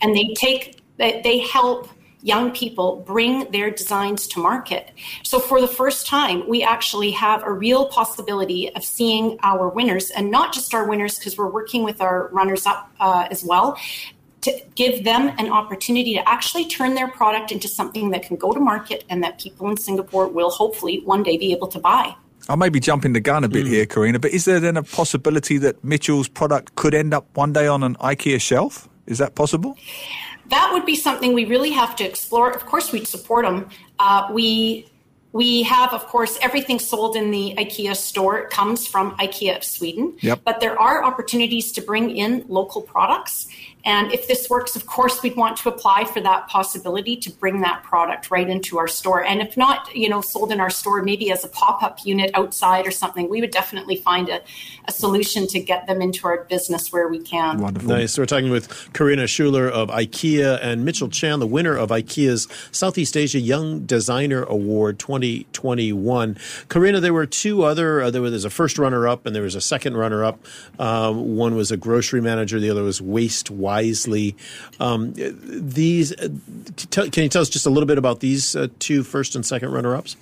And 0.00 0.16
they 0.16 0.34
take 0.34 0.78
they 0.98 1.38
help 1.38 1.88
young 2.22 2.52
people 2.52 3.02
bring 3.04 3.50
their 3.50 3.70
designs 3.70 4.26
to 4.28 4.40
market. 4.40 4.92
So 5.24 5.40
for 5.40 5.60
the 5.60 5.68
first 5.68 6.06
time, 6.06 6.48
we 6.48 6.62
actually 6.62 7.10
have 7.12 7.42
a 7.42 7.52
real 7.52 7.86
possibility 7.88 8.72
of 8.74 8.84
seeing 8.84 9.38
our 9.42 9.68
winners 9.68 10.10
and 10.10 10.30
not 10.30 10.52
just 10.52 10.72
our 10.72 10.88
winners 10.88 11.18
because 11.18 11.36
we're 11.36 11.50
working 11.50 11.82
with 11.82 12.00
our 12.00 12.28
runners 12.28 12.64
up 12.64 12.90
uh, 13.00 13.26
as 13.30 13.42
well, 13.44 13.76
to 14.42 14.60
give 14.74 15.04
them 15.04 15.32
an 15.38 15.50
opportunity 15.50 16.14
to 16.14 16.28
actually 16.28 16.66
turn 16.66 16.94
their 16.94 17.08
product 17.08 17.50
into 17.52 17.68
something 17.68 18.10
that 18.10 18.22
can 18.22 18.36
go 18.36 18.52
to 18.52 18.60
market 18.60 19.04
and 19.08 19.22
that 19.22 19.40
people 19.40 19.68
in 19.70 19.76
Singapore 19.76 20.28
will 20.28 20.50
hopefully 20.50 21.00
one 21.04 21.22
day 21.22 21.36
be 21.36 21.52
able 21.52 21.68
to 21.68 21.78
buy. 21.78 22.14
I 22.48 22.56
may 22.56 22.68
be 22.68 22.80
jumping 22.80 23.12
the 23.12 23.20
gun 23.20 23.44
a 23.44 23.48
bit 23.48 23.66
mm. 23.66 23.70
here, 23.70 23.86
Corinna, 23.86 24.18
but 24.18 24.32
is 24.32 24.44
there 24.44 24.58
then 24.58 24.76
a 24.76 24.82
possibility 24.82 25.58
that 25.58 25.82
Mitchell's 25.84 26.28
product 26.28 26.74
could 26.74 26.92
end 26.94 27.14
up 27.14 27.26
one 27.36 27.52
day 27.52 27.68
on 27.68 27.82
an 27.82 27.94
IKEA 27.96 28.40
shelf? 28.40 28.88
Is 29.06 29.18
that 29.18 29.34
possible? 29.34 29.76
That 30.46 30.70
would 30.72 30.84
be 30.84 30.96
something 30.96 31.34
we 31.34 31.44
really 31.44 31.70
have 31.70 31.94
to 31.96 32.04
explore. 32.04 32.50
Of 32.50 32.66
course, 32.66 32.92
we'd 32.92 33.06
support 33.06 33.44
them. 33.44 33.68
Uh, 33.98 34.28
we 34.32 34.86
we 35.32 35.62
have, 35.62 35.94
of 35.94 36.06
course, 36.06 36.38
everything 36.42 36.78
sold 36.78 37.16
in 37.16 37.30
the 37.30 37.54
IKEA 37.56 37.96
store 37.96 38.38
it 38.40 38.50
comes 38.50 38.86
from 38.86 39.16
IKEA 39.16 39.56
of 39.56 39.64
Sweden. 39.64 40.14
Yep. 40.20 40.42
But 40.44 40.60
there 40.60 40.78
are 40.78 41.02
opportunities 41.02 41.72
to 41.72 41.80
bring 41.80 42.14
in 42.14 42.44
local 42.48 42.82
products. 42.82 43.48
And 43.84 44.12
if 44.12 44.28
this 44.28 44.48
works, 44.48 44.76
of 44.76 44.86
course, 44.86 45.22
we'd 45.22 45.36
want 45.36 45.56
to 45.58 45.68
apply 45.68 46.04
for 46.04 46.20
that 46.20 46.48
possibility 46.48 47.16
to 47.16 47.30
bring 47.30 47.62
that 47.62 47.82
product 47.82 48.30
right 48.30 48.48
into 48.48 48.78
our 48.78 48.86
store. 48.86 49.24
And 49.24 49.40
if 49.40 49.56
not, 49.56 49.94
you 49.94 50.08
know, 50.08 50.20
sold 50.20 50.52
in 50.52 50.60
our 50.60 50.70
store, 50.70 51.02
maybe 51.02 51.32
as 51.32 51.44
a 51.44 51.48
pop 51.48 51.82
up 51.82 52.04
unit 52.04 52.30
outside 52.34 52.86
or 52.86 52.92
something, 52.92 53.28
we 53.28 53.40
would 53.40 53.50
definitely 53.50 53.96
find 53.96 54.28
a, 54.28 54.40
a 54.86 54.92
solution 54.92 55.46
to 55.48 55.60
get 55.60 55.86
them 55.86 56.00
into 56.00 56.26
our 56.26 56.44
business 56.44 56.92
where 56.92 57.08
we 57.08 57.20
can. 57.20 57.58
Wonderful. 57.58 57.88
Nice. 57.88 58.16
We're 58.16 58.26
talking 58.26 58.50
with 58.50 58.92
Corinna 58.92 59.26
Schuler 59.26 59.68
of 59.68 59.88
IKEA 59.88 60.60
and 60.62 60.84
Mitchell 60.84 61.08
Chan, 61.08 61.40
the 61.40 61.46
winner 61.46 61.76
of 61.76 61.90
IKEA's 61.90 62.46
Southeast 62.70 63.16
Asia 63.16 63.40
Young 63.40 63.84
Designer 63.84 64.44
Award 64.44 64.98
2021. 65.00 66.36
Corinna, 66.68 67.00
there 67.00 67.12
were 67.12 67.26
two 67.26 67.64
other, 67.64 68.02
uh, 68.02 68.10
there 68.10 68.22
was 68.22 68.44
a 68.44 68.50
first 68.50 68.78
runner 68.78 69.08
up 69.08 69.26
and 69.26 69.34
there 69.34 69.42
was 69.42 69.54
a 69.54 69.60
second 69.60 69.96
runner 69.96 70.24
up. 70.24 70.38
Um, 70.78 71.36
one 71.36 71.56
was 71.56 71.72
a 71.72 71.76
grocery 71.76 72.20
manager, 72.20 72.60
the 72.60 72.70
other 72.70 72.82
was 72.82 73.02
Waste 73.02 73.50
wisely. 73.72 74.36
Um, 74.80 75.14
these, 75.14 76.14
can 76.90 77.22
you 77.22 77.28
tell 77.28 77.42
us 77.42 77.48
just 77.48 77.66
a 77.66 77.70
little 77.70 77.86
bit 77.86 77.98
about 77.98 78.20
these 78.20 78.54
uh, 78.54 78.68
two 78.78 79.02
first 79.02 79.34
and 79.34 79.44
second 79.46 79.72
runner 79.72 79.96
ups? 79.96 80.16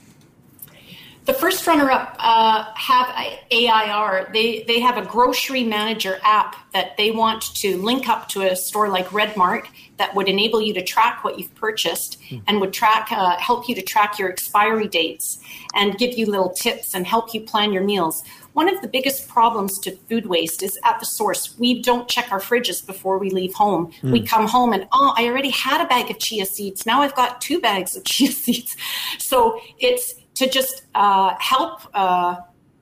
The 1.31 1.37
first 1.37 1.65
runner-up 1.65 2.17
uh, 2.19 2.65
have 2.75 3.15
AIR. 3.53 4.31
They 4.33 4.65
they 4.65 4.81
have 4.81 4.99
a 4.99 5.07
grocery 5.07 5.63
manager 5.63 6.19
app 6.25 6.57
that 6.73 6.97
they 6.97 7.13
want 7.13 7.55
to 7.55 7.77
link 7.77 8.09
up 8.09 8.29
to 8.31 8.43
a 8.43 8.57
store 8.57 8.89
like 8.89 9.07
Redmart 9.13 9.69
that 9.99 10.13
would 10.17 10.29
enable 10.29 10.61
you 10.61 10.75
to 10.75 10.83
track 10.83 11.23
what 11.23 11.39
you've 11.39 11.55
purchased 11.55 12.21
mm. 12.23 12.43
and 12.49 12.61
would 12.61 12.73
track 12.73 13.13
uh, 13.13 13.39
help 13.39 13.69
you 13.69 13.77
to 13.77 13.83
track 13.83 14.19
your 14.19 14.29
expiry 14.29 14.89
dates 14.89 15.39
and 15.73 15.97
give 15.99 16.19
you 16.19 16.27
little 16.27 16.51
tips 16.51 16.97
and 16.97 17.07
help 17.07 17.33
you 17.33 17.43
plan 17.43 17.73
your 17.73 17.85
meals. 17.85 18.25
One 18.53 18.69
of 18.69 18.83
the 18.83 18.89
biggest 18.89 19.29
problems 19.29 19.79
to 19.81 19.93
food 20.09 20.27
waste 20.27 20.65
is 20.65 20.77
at 20.85 20.99
the 20.99 21.07
source. 21.07 21.57
We 21.59 21.81
don't 21.83 22.09
check 22.09 22.33
our 22.33 22.41
fridges 22.41 22.85
before 22.85 23.19
we 23.19 23.31
leave 23.31 23.55
home. 23.55 23.93
Mm. 24.03 24.11
We 24.11 24.27
come 24.27 24.49
home 24.49 24.73
and, 24.73 24.89
oh, 24.93 25.15
I 25.17 25.27
already 25.27 25.51
had 25.51 25.81
a 25.81 25.87
bag 25.87 26.11
of 26.11 26.19
chia 26.19 26.45
seeds. 26.45 26.85
Now 26.85 27.03
I've 27.03 27.15
got 27.15 27.41
two 27.41 27.61
bags 27.61 27.95
of 27.95 28.03
chia 28.13 28.33
seeds. 28.33 28.77
So 29.19 29.61
it's 29.79 30.15
to 30.35 30.49
just 30.49 30.83
uh, 30.95 31.35
help 31.39 31.83
uh, 31.95 32.37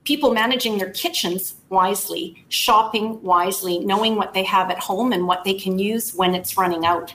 people 0.05 0.33
managing 0.33 0.79
their 0.79 0.91
kitchens 0.91 1.55
wisely, 1.69 2.45
shopping 2.49 3.23
wisely, 3.23 3.81
knowing 3.81 4.17
what 4.17 4.33
they 4.35 4.45
have 4.45 4.71
at 4.71 4.79
home 4.79 5.13
and 5.13 5.27
what 5.27 5.45
they 5.45 5.55
can 5.55 5.79
use 5.79 6.15
when 6.15 6.35
it's 6.35 6.57
running 6.57 6.85
out. 6.85 7.15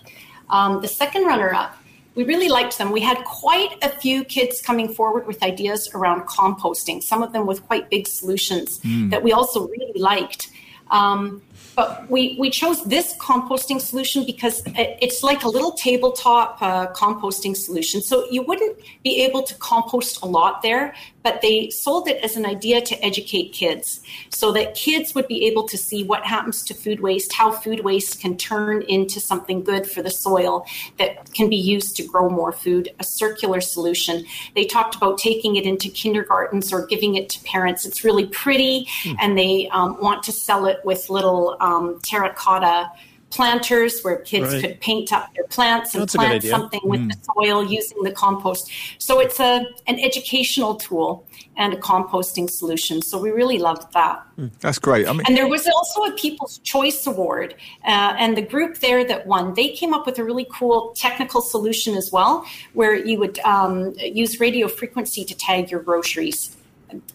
Um, 0.49 0.81
the 0.81 0.87
second 0.87 1.25
runner 1.25 1.53
up 1.53 1.75
we 2.15 2.23
really 2.23 2.49
liked 2.49 2.77
them. 2.77 2.91
We 2.91 3.01
had 3.01 3.23
quite 3.25 3.75
a 3.81 3.89
few 3.89 4.23
kids 4.23 4.61
coming 4.61 4.93
forward 4.93 5.25
with 5.25 5.41
ideas 5.41 5.89
around 5.93 6.27
composting, 6.27 7.01
some 7.01 7.23
of 7.23 7.33
them 7.33 7.47
with 7.47 7.65
quite 7.65 7.89
big 7.89 8.07
solutions 8.07 8.79
mm. 8.79 9.09
that 9.09 9.23
we 9.23 9.31
also 9.31 9.67
really 9.67 9.99
liked. 9.99 10.51
Um, 10.91 11.41
but 11.75 12.09
we, 12.09 12.35
we 12.39 12.49
chose 12.49 12.83
this 12.85 13.15
composting 13.17 13.81
solution 13.81 14.25
because 14.25 14.61
it's 14.75 15.23
like 15.23 15.43
a 15.43 15.49
little 15.49 15.71
tabletop 15.71 16.61
uh, 16.61 16.87
composting 16.93 17.55
solution. 17.55 18.01
So 18.01 18.27
you 18.29 18.43
wouldn't 18.43 18.77
be 19.03 19.21
able 19.23 19.43
to 19.43 19.55
compost 19.55 20.21
a 20.21 20.25
lot 20.25 20.61
there, 20.61 20.93
but 21.23 21.41
they 21.41 21.69
sold 21.69 22.07
it 22.07 22.23
as 22.23 22.35
an 22.35 22.45
idea 22.45 22.81
to 22.81 23.05
educate 23.05 23.53
kids 23.53 24.01
so 24.29 24.51
that 24.51 24.75
kids 24.75 25.15
would 25.15 25.27
be 25.27 25.45
able 25.45 25.67
to 25.69 25.77
see 25.77 26.03
what 26.03 26.23
happens 26.25 26.63
to 26.63 26.73
food 26.73 26.99
waste, 26.99 27.33
how 27.33 27.51
food 27.51 27.83
waste 27.83 28.19
can 28.19 28.37
turn 28.37 28.83
into 28.83 29.19
something 29.19 29.63
good 29.63 29.87
for 29.89 30.01
the 30.01 30.11
soil 30.11 30.65
that 30.99 31.33
can 31.33 31.49
be 31.49 31.55
used 31.55 31.95
to 31.95 32.03
grow 32.05 32.29
more 32.29 32.51
food, 32.51 32.89
a 32.99 33.03
circular 33.03 33.61
solution. 33.61 34.25
They 34.53 34.65
talked 34.65 34.95
about 34.95 35.17
taking 35.17 35.55
it 35.55 35.65
into 35.65 35.89
kindergartens 35.89 36.73
or 36.73 36.85
giving 36.85 37.15
it 37.15 37.29
to 37.29 37.43
parents. 37.43 37.85
It's 37.85 38.03
really 38.03 38.27
pretty, 38.27 38.87
mm. 39.03 39.15
and 39.19 39.37
they 39.37 39.69
um, 39.69 39.99
want 40.01 40.23
to 40.23 40.31
sell 40.31 40.65
it 40.65 40.79
with 40.83 41.09
little 41.09 41.55
um, 41.63 41.99
terracotta 42.03 42.91
planters 43.33 44.01
where 44.03 44.17
kids 44.17 44.53
right. 44.53 44.61
could 44.61 44.79
paint 44.79 45.11
up 45.11 45.33
their 45.33 45.45
plants 45.45 45.95
and 45.95 46.03
That's 46.03 46.15
plant 46.15 46.43
something 46.43 46.81
with 46.83 47.01
mm. 47.01 47.11
the 47.11 47.17
soil 47.33 47.65
using 47.65 48.03
the 48.03 48.11
compost. 48.11 48.69
So 48.99 49.19
it's 49.19 49.39
a 49.39 49.65
an 49.87 49.99
educational 49.99 50.75
tool 50.75 51.25
and 51.57 51.73
a 51.73 51.77
composting 51.77 52.47
solution. 52.47 53.01
So 53.01 53.17
we 53.17 53.31
really 53.31 53.57
loved 53.57 53.91
that. 53.93 54.23
Mm. 54.37 54.51
That's 54.59 54.77
great. 54.77 55.07
I 55.07 55.13
mean, 55.13 55.23
and 55.25 55.35
there 55.35 55.47
was 55.47 55.67
also 55.67 56.03
a 56.03 56.11
People's 56.11 56.59
Choice 56.59 57.07
Award, 57.07 57.55
uh, 57.85 58.13
and 58.19 58.37
the 58.37 58.41
group 58.41 58.77
there 58.77 59.03
that 59.03 59.25
won, 59.25 59.55
they 59.55 59.69
came 59.69 59.93
up 59.95 60.05
with 60.05 60.19
a 60.19 60.23
really 60.23 60.47
cool 60.51 60.93
technical 60.95 61.41
solution 61.41 61.95
as 61.95 62.11
well, 62.11 62.45
where 62.73 62.95
you 62.95 63.17
would 63.17 63.39
um, 63.39 63.95
use 63.97 64.39
radio 64.39 64.67
frequency 64.67 65.25
to 65.25 65.35
tag 65.35 65.71
your 65.71 65.81
groceries 65.81 66.55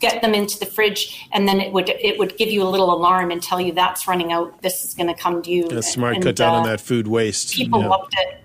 get 0.00 0.22
them 0.22 0.34
into 0.34 0.58
the 0.58 0.66
fridge, 0.66 1.26
and 1.32 1.46
then 1.46 1.60
it 1.60 1.72
would 1.72 1.88
it 1.88 2.18
would 2.18 2.36
give 2.36 2.50
you 2.50 2.62
a 2.62 2.68
little 2.68 2.92
alarm 2.92 3.30
and 3.30 3.42
tell 3.42 3.60
you 3.60 3.72
that's 3.72 4.08
running 4.08 4.32
out. 4.32 4.62
This 4.62 4.84
is 4.84 4.94
going 4.94 5.08
to 5.08 5.14
come 5.14 5.42
to 5.42 5.50
you. 5.50 5.68
That's 5.68 5.92
smart. 5.92 6.14
And, 6.14 6.24
cut 6.24 6.36
down 6.36 6.54
uh, 6.54 6.58
on 6.58 6.64
that 6.64 6.80
food 6.80 7.06
waste. 7.06 7.54
People 7.54 7.80
yeah. 7.80 7.88
loved 7.88 8.14
it. 8.16 8.42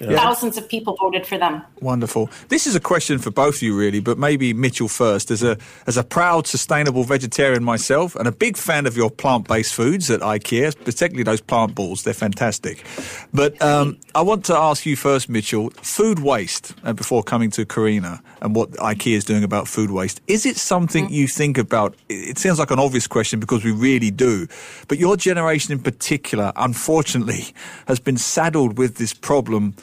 Yeah. 0.00 0.16
Thousands 0.16 0.56
of 0.56 0.68
people 0.68 0.96
voted 1.00 1.26
for 1.26 1.38
them. 1.38 1.62
Wonderful. 1.80 2.30
This 2.48 2.66
is 2.66 2.74
a 2.74 2.80
question 2.80 3.18
for 3.18 3.30
both 3.30 3.56
of 3.56 3.62
you, 3.62 3.76
really, 3.78 4.00
but 4.00 4.18
maybe 4.18 4.52
Mitchell 4.52 4.88
first. 4.88 5.30
As 5.30 5.42
a 5.42 5.56
as 5.86 5.96
a 5.96 6.02
proud, 6.02 6.46
sustainable 6.46 7.04
vegetarian 7.04 7.62
myself, 7.62 8.16
and 8.16 8.26
a 8.26 8.32
big 8.32 8.56
fan 8.56 8.86
of 8.86 8.96
your 8.96 9.10
plant 9.10 9.46
based 9.46 9.74
foods 9.74 10.10
at 10.10 10.20
IKEA, 10.20 10.74
particularly 10.84 11.22
those 11.22 11.40
plant 11.40 11.74
balls, 11.74 12.02
they're 12.02 12.14
fantastic. 12.14 12.84
But 13.32 13.60
um, 13.62 13.98
I 14.14 14.22
want 14.22 14.44
to 14.46 14.56
ask 14.56 14.84
you 14.86 14.96
first, 14.96 15.28
Mitchell, 15.28 15.70
food 15.82 16.18
waste. 16.18 16.74
Uh, 16.82 16.92
before 16.92 17.22
coming 17.22 17.50
to 17.50 17.64
Corinna 17.64 18.22
and 18.40 18.54
what 18.54 18.70
IKEA 18.72 19.16
is 19.16 19.24
doing 19.24 19.44
about 19.44 19.68
food 19.68 19.90
waste, 19.90 20.20
is 20.26 20.46
it 20.46 20.56
something 20.56 21.06
mm-hmm. 21.06 21.14
you 21.14 21.28
think 21.28 21.58
about? 21.58 21.94
It 22.08 22.38
sounds 22.38 22.58
like 22.58 22.70
an 22.70 22.78
obvious 22.78 23.06
question 23.06 23.40
because 23.40 23.64
we 23.64 23.72
really 23.72 24.10
do, 24.10 24.46
but 24.88 24.98
your 24.98 25.16
generation 25.16 25.72
in 25.72 25.80
particular, 25.80 26.52
unfortunately, 26.56 27.54
has 27.86 28.00
been 28.00 28.16
saddled 28.16 28.78
with 28.78 28.96
this 28.96 29.12
problem 29.12 29.74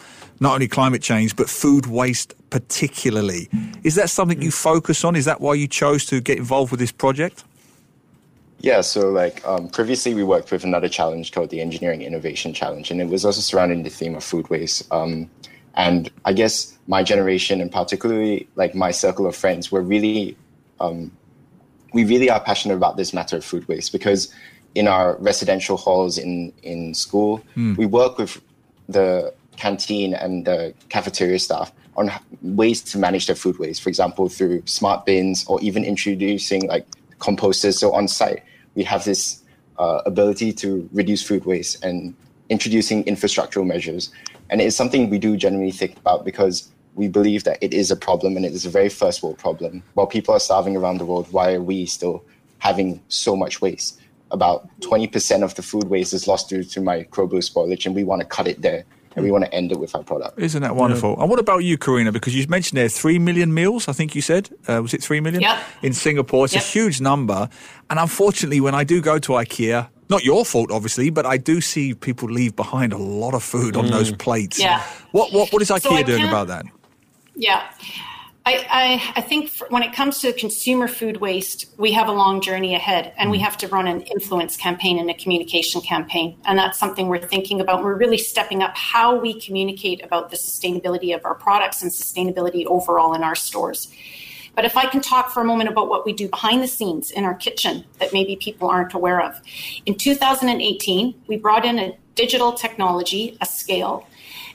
not 0.42 0.56
only 0.56 0.68
climate 0.68 1.04
change, 1.04 1.36
but 1.36 1.48
food 1.50 1.86
waste 1.86 2.34
particularly. 2.50 3.48
Is 3.84 3.96
that 3.96 4.10
something 4.10 4.42
you 4.42 4.52
focus 4.52 5.06
on? 5.06 5.16
Is 5.16 5.26
that 5.26 5.40
why 5.40 5.54
you 5.54 5.68
chose 5.68 6.06
to 6.08 6.20
get 6.20 6.38
involved 6.38 6.72
with 6.72 6.80
this 6.80 6.92
project? 6.92 7.46
Yeah, 8.60 8.82
so 8.82 9.10
like 9.10 9.46
um, 9.48 9.70
previously 9.70 10.14
we 10.14 10.24
worked 10.24 10.52
with 10.52 10.64
another 10.64 10.90
challenge 10.90 11.32
called 11.32 11.52
the 11.52 11.62
Engineering 11.62 12.02
Innovation 12.02 12.54
Challenge, 12.54 12.90
and 12.92 13.00
it 13.00 13.08
was 13.08 13.24
also 13.24 13.40
surrounding 13.40 13.84
the 13.84 13.90
theme 13.90 14.16
of 14.16 14.24
food 14.24 14.50
waste. 14.50 14.92
Um, 14.92 15.30
and 15.76 16.12
I 16.26 16.34
guess 16.34 16.78
my 16.88 17.04
generation, 17.04 17.62
and 17.62 17.72
particularly 17.72 18.48
like 18.56 18.76
my 18.76 18.92
circle 18.92 19.26
of 19.28 19.36
friends, 19.36 19.72
were 19.72 19.82
really, 19.82 20.36
um, 20.80 21.12
we 21.94 22.04
really 22.04 22.30
are 22.30 22.40
passionate 22.40 22.76
about 22.76 22.98
this 22.98 23.14
matter 23.14 23.38
of 23.38 23.46
food 23.46 23.68
waste 23.68 23.92
because 23.92 24.34
in 24.74 24.88
our 24.88 25.18
residential 25.18 25.78
halls 25.78 26.18
in 26.18 26.52
in 26.64 26.94
school, 26.94 27.42
mm. 27.56 27.78
we 27.78 27.86
work 27.86 28.18
with 28.18 28.42
the 28.90 29.34
canteen 29.62 30.16
and 30.16 30.46
the 30.46 30.74
cafeteria 30.90 31.38
staff 31.38 31.72
on 31.96 32.12
ways 32.42 32.82
to 32.82 32.98
manage 32.98 33.28
their 33.28 33.36
food 33.36 33.60
waste. 33.60 33.84
For 33.84 33.90
example, 33.90 34.28
through 34.28 34.64
smart 34.66 35.06
bins 35.06 35.46
or 35.46 35.62
even 35.62 35.84
introducing 35.84 36.68
like 36.68 36.86
composters. 37.20 37.76
So 37.78 37.94
on 37.94 38.08
site, 38.08 38.42
we 38.74 38.84
have 38.84 39.04
this 39.06 39.44
uh, 39.78 40.02
ability 40.08 40.52
to 40.64 40.90
reduce 40.92 41.22
food 41.22 41.46
waste 41.46 41.84
and 41.84 42.16
introducing 42.50 43.04
infrastructural 43.04 43.68
measures. 43.68 44.12
And 44.50 44.62
it's 44.62 44.76
something 44.76 45.12
we 45.12 45.20
do 45.20 45.38
generally 45.38 45.72
think 45.72 45.96
about 45.98 46.26
because 46.26 46.56
we 46.96 47.08
believe 47.08 47.44
that 47.44 47.58
it 47.62 47.72
is 47.72 47.92
a 47.92 47.96
problem 47.96 48.36
and 48.38 48.46
it 48.46 48.54
is 48.54 48.66
a 48.66 48.70
very 48.70 48.90
first 48.90 49.22
world 49.22 49.38
problem. 49.38 49.84
While 49.94 50.08
people 50.08 50.34
are 50.34 50.40
starving 50.40 50.76
around 50.76 50.98
the 50.98 51.06
world, 51.06 51.28
why 51.32 51.54
are 51.54 51.62
we 51.62 51.86
still 51.86 52.24
having 52.58 53.00
so 53.10 53.36
much 53.36 53.62
waste? 53.62 54.02
About 54.32 54.68
20% 54.80 55.44
of 55.44 55.54
the 55.54 55.62
food 55.62 55.88
waste 55.94 56.14
is 56.14 56.28
lost 56.28 56.50
due 56.50 56.64
to 56.64 56.80
microbial 56.80 57.44
spoilage, 57.50 57.86
and 57.86 57.94
we 57.94 58.04
want 58.04 58.22
to 58.22 58.28
cut 58.28 58.48
it 58.48 58.62
there 58.62 58.86
and 59.16 59.26
we 59.26 59.32
want 59.32 59.44
to 59.44 59.54
end 59.54 59.72
it 59.72 59.80
with 59.80 59.96
our 59.96 60.04
product. 60.04 60.40
Isn't 60.40 60.62
that 60.62 60.76
wonderful? 60.76 61.16
Yeah. 61.16 61.22
And 61.22 61.30
what 61.30 61.40
about 61.40 61.60
you, 61.60 61.78
Corinna? 61.78 62.12
Because 62.12 62.36
you 62.36 62.46
mentioned 62.48 62.78
there 62.78 62.90
three 62.90 63.20
million 63.20 63.54
meals. 63.54 63.88
I 63.88 63.94
think 63.94 64.16
you 64.16 64.22
said 64.22 64.50
uh, 64.68 64.82
was 64.82 64.94
it 64.94 65.04
three 65.04 65.20
million? 65.20 65.42
Yeah. 65.42 65.62
In 65.82 65.94
Singapore, 65.94 66.46
it's 66.46 66.54
yep. 66.54 66.64
a 66.64 66.66
huge 66.66 67.02
number. 67.02 67.50
And 67.90 68.00
unfortunately, 68.00 68.62
when 68.62 68.76
I 68.76 68.84
do 68.84 69.02
go 69.02 69.20
to 69.20 69.34
IKEA, 69.34 69.90
not 70.10 70.24
your 70.24 70.46
fault, 70.46 70.72
obviously, 70.72 71.10
but 71.10 71.26
I 71.26 71.38
do 71.38 71.62
see 71.62 71.94
people 71.94 72.30
leave 72.30 72.56
behind 72.56 72.94
a 72.94 72.98
lot 72.98 73.34
of 73.34 73.44
food 73.44 73.78
on 73.78 73.88
those 73.88 74.12
mm. 74.12 74.18
plates. 74.18 74.60
Yeah. 74.60 74.84
What 75.12 75.34
what 75.34 75.52
what 75.52 75.62
is 75.62 75.70
IKEA 75.70 76.00
so 76.00 76.04
doing 76.04 76.28
about 76.28 76.48
that? 76.48 76.66
Yeah. 77.36 77.70
I, 78.44 78.66
I, 78.70 79.14
I, 79.18 79.22
think 79.22 79.52
when 79.70 79.84
it 79.84 79.94
comes 79.94 80.20
to 80.20 80.34
consumer 80.34 80.88
food 80.88 81.18
waste, 81.18 81.68
we 81.78 81.92
have 81.92 82.08
a 82.08 82.12
long 82.12 82.42
journey 82.42 82.74
ahead 82.74 83.14
and 83.18 83.30
we 83.30 83.38
mm. 83.38 83.42
have 83.42 83.56
to 83.58 83.68
run 83.68 83.88
an 83.88 84.02
influence 84.02 84.58
campaign 84.58 84.98
and 84.98 85.12
a 85.12 85.14
communication 85.14 85.80
campaign. 85.82 86.40
And 86.46 86.58
that's 86.58 86.80
something 86.80 87.08
we're 87.08 87.20
thinking 87.20 87.62
about. 87.62 87.84
We're 87.84 87.96
really 87.96 88.18
stepping 88.18 88.64
up 88.64 88.76
how 88.76 89.16
we 89.16 89.40
communicate 89.40 90.04
about 90.04 90.32
the 90.32 90.38
sustainability 90.38 91.14
of 91.14 91.24
our 91.24 91.36
products 91.36 91.84
and 91.84 91.92
sustainability 91.92 92.66
overall 92.66 93.14
in 93.14 93.22
our 93.22 93.36
stores. 93.36 93.94
But 94.56 94.66
if 94.66 94.76
I 94.76 94.88
can 94.88 95.02
talk 95.02 95.32
for 95.32 95.42
a 95.42 95.46
moment 95.46 95.70
about 95.70 95.88
what 95.88 96.04
we 96.04 96.12
do 96.12 96.28
behind 96.28 96.64
the 96.64 96.68
scenes 96.68 97.12
in 97.12 97.24
our 97.24 97.36
kitchen 97.36 97.86
that 98.00 98.12
maybe 98.12 98.36
people 98.36 98.70
aren't 98.70 98.94
aware 98.94 99.22
of. 99.22 99.40
In 99.86 99.96
2018, 99.96 101.14
we 101.28 101.38
brought 101.38 101.64
in 101.64 101.78
a 101.78 101.98
digital 102.16 102.54
technology, 102.54 103.38
a 103.40 103.46
scale, 103.46 104.08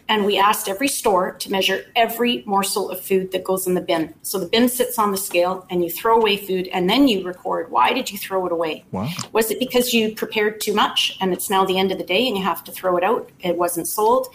and 0.08 0.24
we 0.24 0.38
asked 0.38 0.68
every 0.68 0.88
store 0.88 1.32
to 1.32 1.50
measure 1.50 1.84
every 1.96 2.42
morsel 2.46 2.90
of 2.90 3.00
food 3.00 3.32
that 3.32 3.44
goes 3.44 3.66
in 3.66 3.74
the 3.74 3.80
bin. 3.80 4.14
So 4.22 4.38
the 4.38 4.46
bin 4.46 4.68
sits 4.68 4.98
on 4.98 5.10
the 5.10 5.16
scale 5.16 5.66
and 5.70 5.82
you 5.82 5.90
throw 5.90 6.16
away 6.16 6.36
food 6.36 6.68
and 6.68 6.88
then 6.88 7.08
you 7.08 7.24
record 7.24 7.70
why 7.70 7.92
did 7.92 8.10
you 8.10 8.18
throw 8.18 8.46
it 8.46 8.52
away? 8.52 8.84
Wow. 8.92 9.08
Was 9.32 9.50
it 9.50 9.58
because 9.58 9.92
you 9.92 10.14
prepared 10.14 10.60
too 10.60 10.74
much 10.74 11.16
and 11.20 11.32
it's 11.32 11.50
now 11.50 11.64
the 11.64 11.78
end 11.78 11.92
of 11.92 11.98
the 11.98 12.04
day 12.04 12.26
and 12.26 12.36
you 12.36 12.44
have 12.44 12.62
to 12.64 12.72
throw 12.72 12.96
it 12.96 13.04
out? 13.04 13.30
It 13.40 13.56
wasn't 13.56 13.88
sold. 13.88 14.28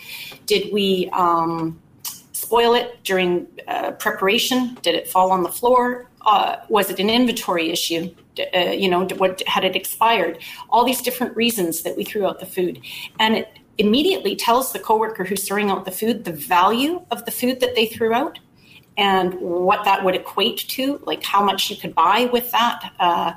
Did 0.45 0.73
we 0.73 1.09
um, 1.13 1.79
spoil 2.33 2.73
it 2.73 3.03
during 3.03 3.47
uh, 3.67 3.91
preparation? 3.91 4.77
Did 4.81 4.95
it 4.95 5.07
fall 5.07 5.31
on 5.31 5.43
the 5.43 5.49
floor? 5.49 6.07
Uh, 6.25 6.57
was 6.69 6.89
it 6.89 6.99
an 6.99 7.09
inventory 7.09 7.71
issue? 7.71 8.13
Uh, 8.53 8.59
you 8.59 8.89
know, 8.89 9.05
what 9.17 9.41
had 9.47 9.63
it 9.63 9.75
expired? 9.75 10.37
All 10.69 10.83
these 10.85 11.01
different 11.01 11.35
reasons 11.35 11.83
that 11.83 11.97
we 11.97 12.03
threw 12.03 12.27
out 12.27 12.39
the 12.39 12.45
food, 12.45 12.81
and 13.19 13.37
it 13.37 13.57
immediately 13.81 14.35
tells 14.35 14.71
the 14.71 14.79
coworker 14.79 15.23
who's 15.23 15.45
throwing 15.47 15.69
out 15.69 15.85
the 15.85 15.91
food 15.91 16.23
the 16.23 16.31
value 16.31 17.05
of 17.11 17.25
the 17.25 17.31
food 17.31 17.59
that 17.59 17.75
they 17.75 17.85
threw 17.85 18.13
out 18.13 18.39
and 18.97 19.33
what 19.39 19.83
that 19.85 20.03
would 20.03 20.15
equate 20.15 20.59
to, 20.67 21.01
like 21.05 21.23
how 21.23 21.43
much 21.43 21.69
you 21.69 21.75
could 21.75 21.95
buy 21.95 22.29
with 22.31 22.51
that. 22.51 22.93
Uh, 22.99 23.33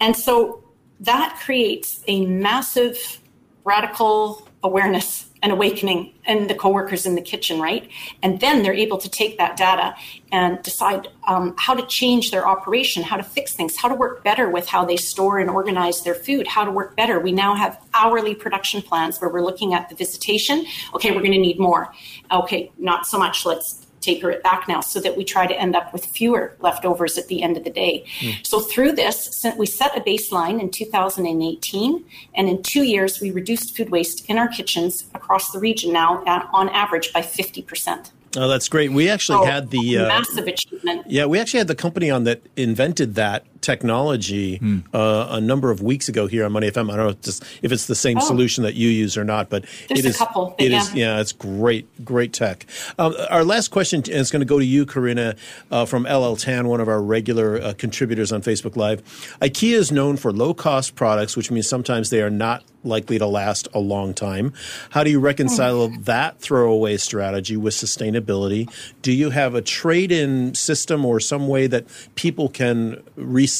and 0.00 0.16
so 0.16 0.62
that 1.00 1.38
creates 1.44 2.02
a 2.06 2.24
massive 2.24 3.20
radical 3.64 4.48
awareness 4.62 5.30
and 5.44 5.52
awakening 5.52 6.10
in 6.26 6.46
the 6.46 6.54
coworkers 6.54 7.04
in 7.04 7.16
the 7.16 7.20
kitchen, 7.20 7.60
right? 7.60 7.90
And 8.22 8.40
then 8.40 8.62
they're 8.62 8.72
able 8.72 8.96
to 8.96 9.10
take 9.10 9.36
that 9.36 9.58
data 9.58 9.94
and 10.32 10.60
decide 10.62 11.06
um, 11.28 11.54
how 11.58 11.74
to 11.74 11.86
change 11.86 12.30
their 12.30 12.48
operation, 12.48 13.02
how 13.02 13.18
to 13.18 13.22
fix 13.22 13.52
things, 13.52 13.76
how 13.76 13.88
to 13.88 13.94
work 13.94 14.24
better 14.24 14.48
with 14.48 14.66
how 14.66 14.86
they 14.86 14.96
store 14.96 15.38
and 15.38 15.50
organize 15.50 16.02
their 16.02 16.14
food, 16.14 16.46
how 16.46 16.64
to 16.64 16.70
work 16.70 16.96
better. 16.96 17.20
We 17.20 17.30
now 17.30 17.54
have 17.54 17.78
hourly 17.92 18.34
production 18.34 18.80
plans 18.80 19.20
where 19.20 19.28
we're 19.28 19.42
looking 19.42 19.74
at 19.74 19.90
the 19.90 19.94
visitation. 19.94 20.64
Okay, 20.94 21.10
we're 21.10 21.20
going 21.20 21.32
to 21.32 21.38
need 21.38 21.58
more. 21.58 21.92
Okay, 22.32 22.72
not 22.78 23.06
so 23.06 23.18
much. 23.18 23.44
Let's 23.44 23.83
taper 24.04 24.30
it 24.30 24.42
back 24.42 24.68
now 24.68 24.80
so 24.80 25.00
that 25.00 25.16
we 25.16 25.24
try 25.24 25.46
to 25.46 25.54
end 25.54 25.74
up 25.74 25.92
with 25.92 26.04
fewer 26.06 26.56
leftovers 26.60 27.16
at 27.16 27.28
the 27.28 27.42
end 27.42 27.56
of 27.56 27.64
the 27.64 27.70
day. 27.70 28.04
Mm. 28.20 28.46
So 28.46 28.60
through 28.60 28.92
this, 28.92 29.44
we 29.56 29.66
set 29.66 29.96
a 29.96 30.00
baseline 30.00 30.60
in 30.60 30.70
2018, 30.70 32.04
and 32.34 32.48
in 32.48 32.62
two 32.62 32.82
years, 32.82 33.20
we 33.20 33.30
reduced 33.30 33.76
food 33.76 33.90
waste 33.90 34.28
in 34.28 34.38
our 34.38 34.48
kitchens 34.48 35.04
across 35.14 35.50
the 35.52 35.58
region 35.58 35.92
now 35.92 36.22
at, 36.26 36.48
on 36.52 36.68
average 36.68 37.12
by 37.12 37.20
50%. 37.20 38.10
Oh, 38.36 38.48
that's 38.48 38.68
great. 38.68 38.90
We 38.90 39.08
actually 39.08 39.46
had 39.46 39.70
the 39.70 39.98
uh, 39.98 40.08
massive 40.08 40.46
achievement. 40.46 41.06
Yeah, 41.06 41.26
we 41.26 41.38
actually 41.38 41.58
had 41.58 41.68
the 41.68 41.74
company 41.76 42.10
on 42.10 42.24
that 42.24 42.42
invented 42.56 43.14
that 43.14 43.44
technology 43.64 44.58
hmm. 44.58 44.80
uh, 44.92 45.28
a 45.30 45.40
number 45.40 45.70
of 45.70 45.82
weeks 45.82 46.08
ago 46.08 46.26
here 46.26 46.44
on 46.44 46.52
Money 46.52 46.70
FM. 46.70 46.92
I 46.92 46.96
don't 46.96 47.06
know 47.06 47.08
if 47.08 47.26
it's, 47.26 47.40
if 47.62 47.72
it's 47.72 47.86
the 47.86 47.94
same 47.94 48.18
oh. 48.18 48.20
solution 48.20 48.62
that 48.64 48.74
you 48.74 48.88
use 48.90 49.16
or 49.16 49.24
not, 49.24 49.48
but 49.48 49.64
There's 49.88 50.00
it 50.00 50.06
is. 50.06 50.18
Couple, 50.18 50.54
it 50.58 50.70
yeah. 50.70 50.80
is, 50.80 50.94
yeah, 50.94 51.20
it's 51.20 51.32
great, 51.32 52.04
great 52.04 52.32
tech. 52.32 52.66
Um, 52.98 53.14
our 53.30 53.42
last 53.42 53.68
question 53.68 54.02
is 54.06 54.30
going 54.30 54.40
to 54.40 54.46
go 54.46 54.58
to 54.58 54.64
you, 54.64 54.84
Corinna, 54.84 55.34
uh, 55.70 55.86
from 55.86 56.04
LL 56.04 56.36
Tan, 56.36 56.68
one 56.68 56.80
of 56.80 56.88
our 56.88 57.02
regular 57.02 57.60
uh, 57.60 57.74
contributors 57.76 58.32
on 58.32 58.42
Facebook 58.42 58.76
Live. 58.76 59.02
IKEA 59.40 59.72
is 59.72 59.90
known 59.90 60.16
for 60.16 60.30
low 60.30 60.52
cost 60.52 60.94
products, 60.94 61.36
which 61.36 61.50
means 61.50 61.68
sometimes 61.68 62.10
they 62.10 62.20
are 62.20 62.30
not 62.30 62.62
likely 62.84 63.18
to 63.18 63.26
last 63.26 63.66
a 63.72 63.78
long 63.78 64.12
time. 64.12 64.52
How 64.90 65.02
do 65.04 65.10
you 65.10 65.18
reconcile 65.18 65.88
Hmm. 65.88 66.02
that 66.02 66.38
throwaway 66.40 66.98
strategy 66.98 67.56
with 67.56 67.72
sustainability? 67.72 68.68
Do 69.00 69.10
you 69.10 69.30
have 69.30 69.54
a 69.54 69.62
trade 69.62 70.12
in 70.12 70.54
system 70.54 71.04
or 71.04 71.18
some 71.18 71.48
way 71.48 71.66
that 71.66 71.86
people 72.14 72.48
can 72.48 73.02
recycle 73.18 73.53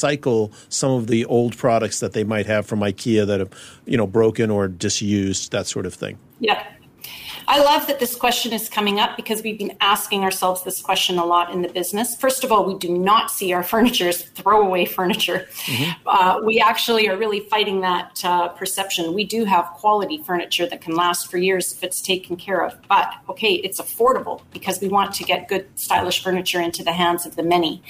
some 0.69 0.91
of 0.91 1.07
the 1.07 1.25
old 1.25 1.57
products 1.57 1.99
that 1.99 2.13
they 2.13 2.23
might 2.23 2.45
have 2.45 2.65
from 2.65 2.79
IKEA 2.79 3.25
that 3.27 3.39
have, 3.39 3.51
you 3.85 3.97
know, 3.97 4.07
broken 4.07 4.51
or 4.51 4.67
disused, 4.67 5.51
that 5.51 5.67
sort 5.67 5.85
of 5.85 5.93
thing? 5.93 6.17
Yeah. 6.39 6.65
I 7.47 7.59
love 7.59 7.85
that 7.87 7.99
this 7.99 8.15
question 8.15 8.53
is 8.53 8.67
coming 8.69 8.99
up 8.99 9.15
because 9.15 9.43
we've 9.43 9.57
been 9.57 9.77
asking 9.79 10.23
ourselves 10.23 10.63
this 10.63 10.81
question 10.81 11.19
a 11.19 11.25
lot 11.25 11.51
in 11.51 11.61
the 11.61 11.69
business. 11.69 12.15
First 12.15 12.43
of 12.43 12.51
all, 12.51 12.65
we 12.65 12.77
do 12.77 12.97
not 12.97 13.29
see 13.29 13.53
our 13.53 13.63
furniture 13.75 14.07
as 14.07 14.23
throwaway 14.23 14.85
furniture. 14.85 15.47
Uh, 16.05 16.39
we 16.43 16.59
actually 16.59 17.07
are 17.07 17.17
really 17.17 17.41
fighting 17.41 17.81
that 17.81 18.23
uh, 18.25 18.47
perception. 18.49 19.13
We 19.13 19.25
do 19.25 19.45
have 19.45 19.65
quality 19.65 20.23
furniture 20.23 20.67
that 20.67 20.81
can 20.81 20.95
last 20.95 21.29
for 21.29 21.37
years 21.37 21.73
if 21.73 21.83
it's 21.83 22.01
taken 22.01 22.35
care 22.35 22.65
of. 22.65 22.75
But 22.87 23.13
okay, 23.29 23.53
it's 23.53 23.79
affordable 23.79 24.41
because 24.51 24.81
we 24.81 24.87
want 24.87 25.13
to 25.15 25.23
get 25.23 25.47
good, 25.47 25.67
stylish 25.75 26.23
furniture 26.23 26.61
into 26.61 26.83
the 26.83 26.93
hands 26.93 27.25
of 27.25 27.35
the 27.35 27.43
many. 27.43 27.83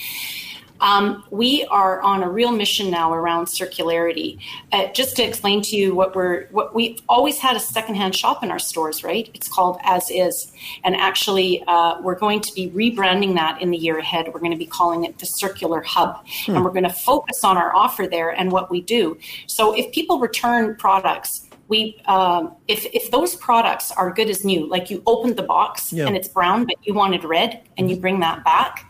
Um, 0.81 1.23
we 1.31 1.65
are 1.65 2.01
on 2.01 2.23
a 2.23 2.29
real 2.29 2.51
mission 2.51 2.91
now 2.91 3.13
around 3.13 3.45
circularity. 3.45 4.39
Uh, 4.71 4.87
just 4.93 5.15
to 5.17 5.23
explain 5.23 5.61
to 5.63 5.75
you 5.75 5.95
what 5.95 6.15
we're, 6.15 6.47
what 6.47 6.75
we've 6.75 7.01
always 7.07 7.39
had 7.39 7.55
a 7.55 7.59
secondhand 7.59 8.15
shop 8.15 8.43
in 8.43 8.51
our 8.51 8.59
stores, 8.59 9.03
right? 9.03 9.29
It's 9.33 9.47
called 9.47 9.77
As 9.83 10.09
Is, 10.11 10.51
and 10.83 10.95
actually, 10.95 11.63
uh, 11.67 12.01
we're 12.01 12.19
going 12.19 12.41
to 12.41 12.53
be 12.53 12.69
rebranding 12.69 13.35
that 13.35 13.61
in 13.61 13.71
the 13.71 13.77
year 13.77 13.97
ahead. 13.97 14.27
We're 14.33 14.39
going 14.39 14.51
to 14.51 14.57
be 14.57 14.65
calling 14.65 15.05
it 15.05 15.17
the 15.19 15.25
Circular 15.25 15.81
Hub, 15.81 16.25
and 16.47 16.63
we're 16.63 16.71
going 16.71 16.83
to 16.83 16.89
focus 16.89 17.43
on 17.43 17.57
our 17.57 17.73
offer 17.75 18.07
there 18.07 18.29
and 18.31 18.51
what 18.51 18.69
we 18.69 18.81
do. 18.81 19.17
So, 19.47 19.73
if 19.73 19.91
people 19.93 20.19
return 20.19 20.75
products, 20.75 21.47
we 21.67 21.99
um, 22.05 22.55
if 22.67 22.85
if 22.93 23.09
those 23.11 23.35
products 23.35 23.91
are 23.91 24.11
good 24.11 24.29
as 24.29 24.45
new, 24.45 24.67
like 24.67 24.89
you 24.89 25.01
opened 25.07 25.35
the 25.37 25.43
box 25.43 25.91
Yeah. 25.91 26.05
and 26.05 26.15
it's 26.15 26.27
brown, 26.27 26.65
but 26.65 26.75
you 26.83 26.93
wanted 26.93 27.23
red, 27.23 27.61
and 27.77 27.89
you 27.89 27.95
bring 27.97 28.19
that 28.19 28.43
back 28.43 28.85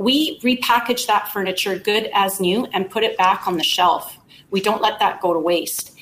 we 0.00 0.40
repackage 0.40 1.06
that 1.08 1.28
furniture 1.28 1.78
good 1.78 2.08
as 2.14 2.40
new 2.40 2.64
and 2.72 2.88
put 2.88 3.04
it 3.04 3.18
back 3.18 3.46
on 3.46 3.58
the 3.58 3.62
shelf. 3.62 4.16
We 4.50 4.62
don't 4.62 4.80
let 4.80 4.98
that 4.98 5.20
go 5.20 5.34
to 5.34 5.38
waste. 5.38 5.94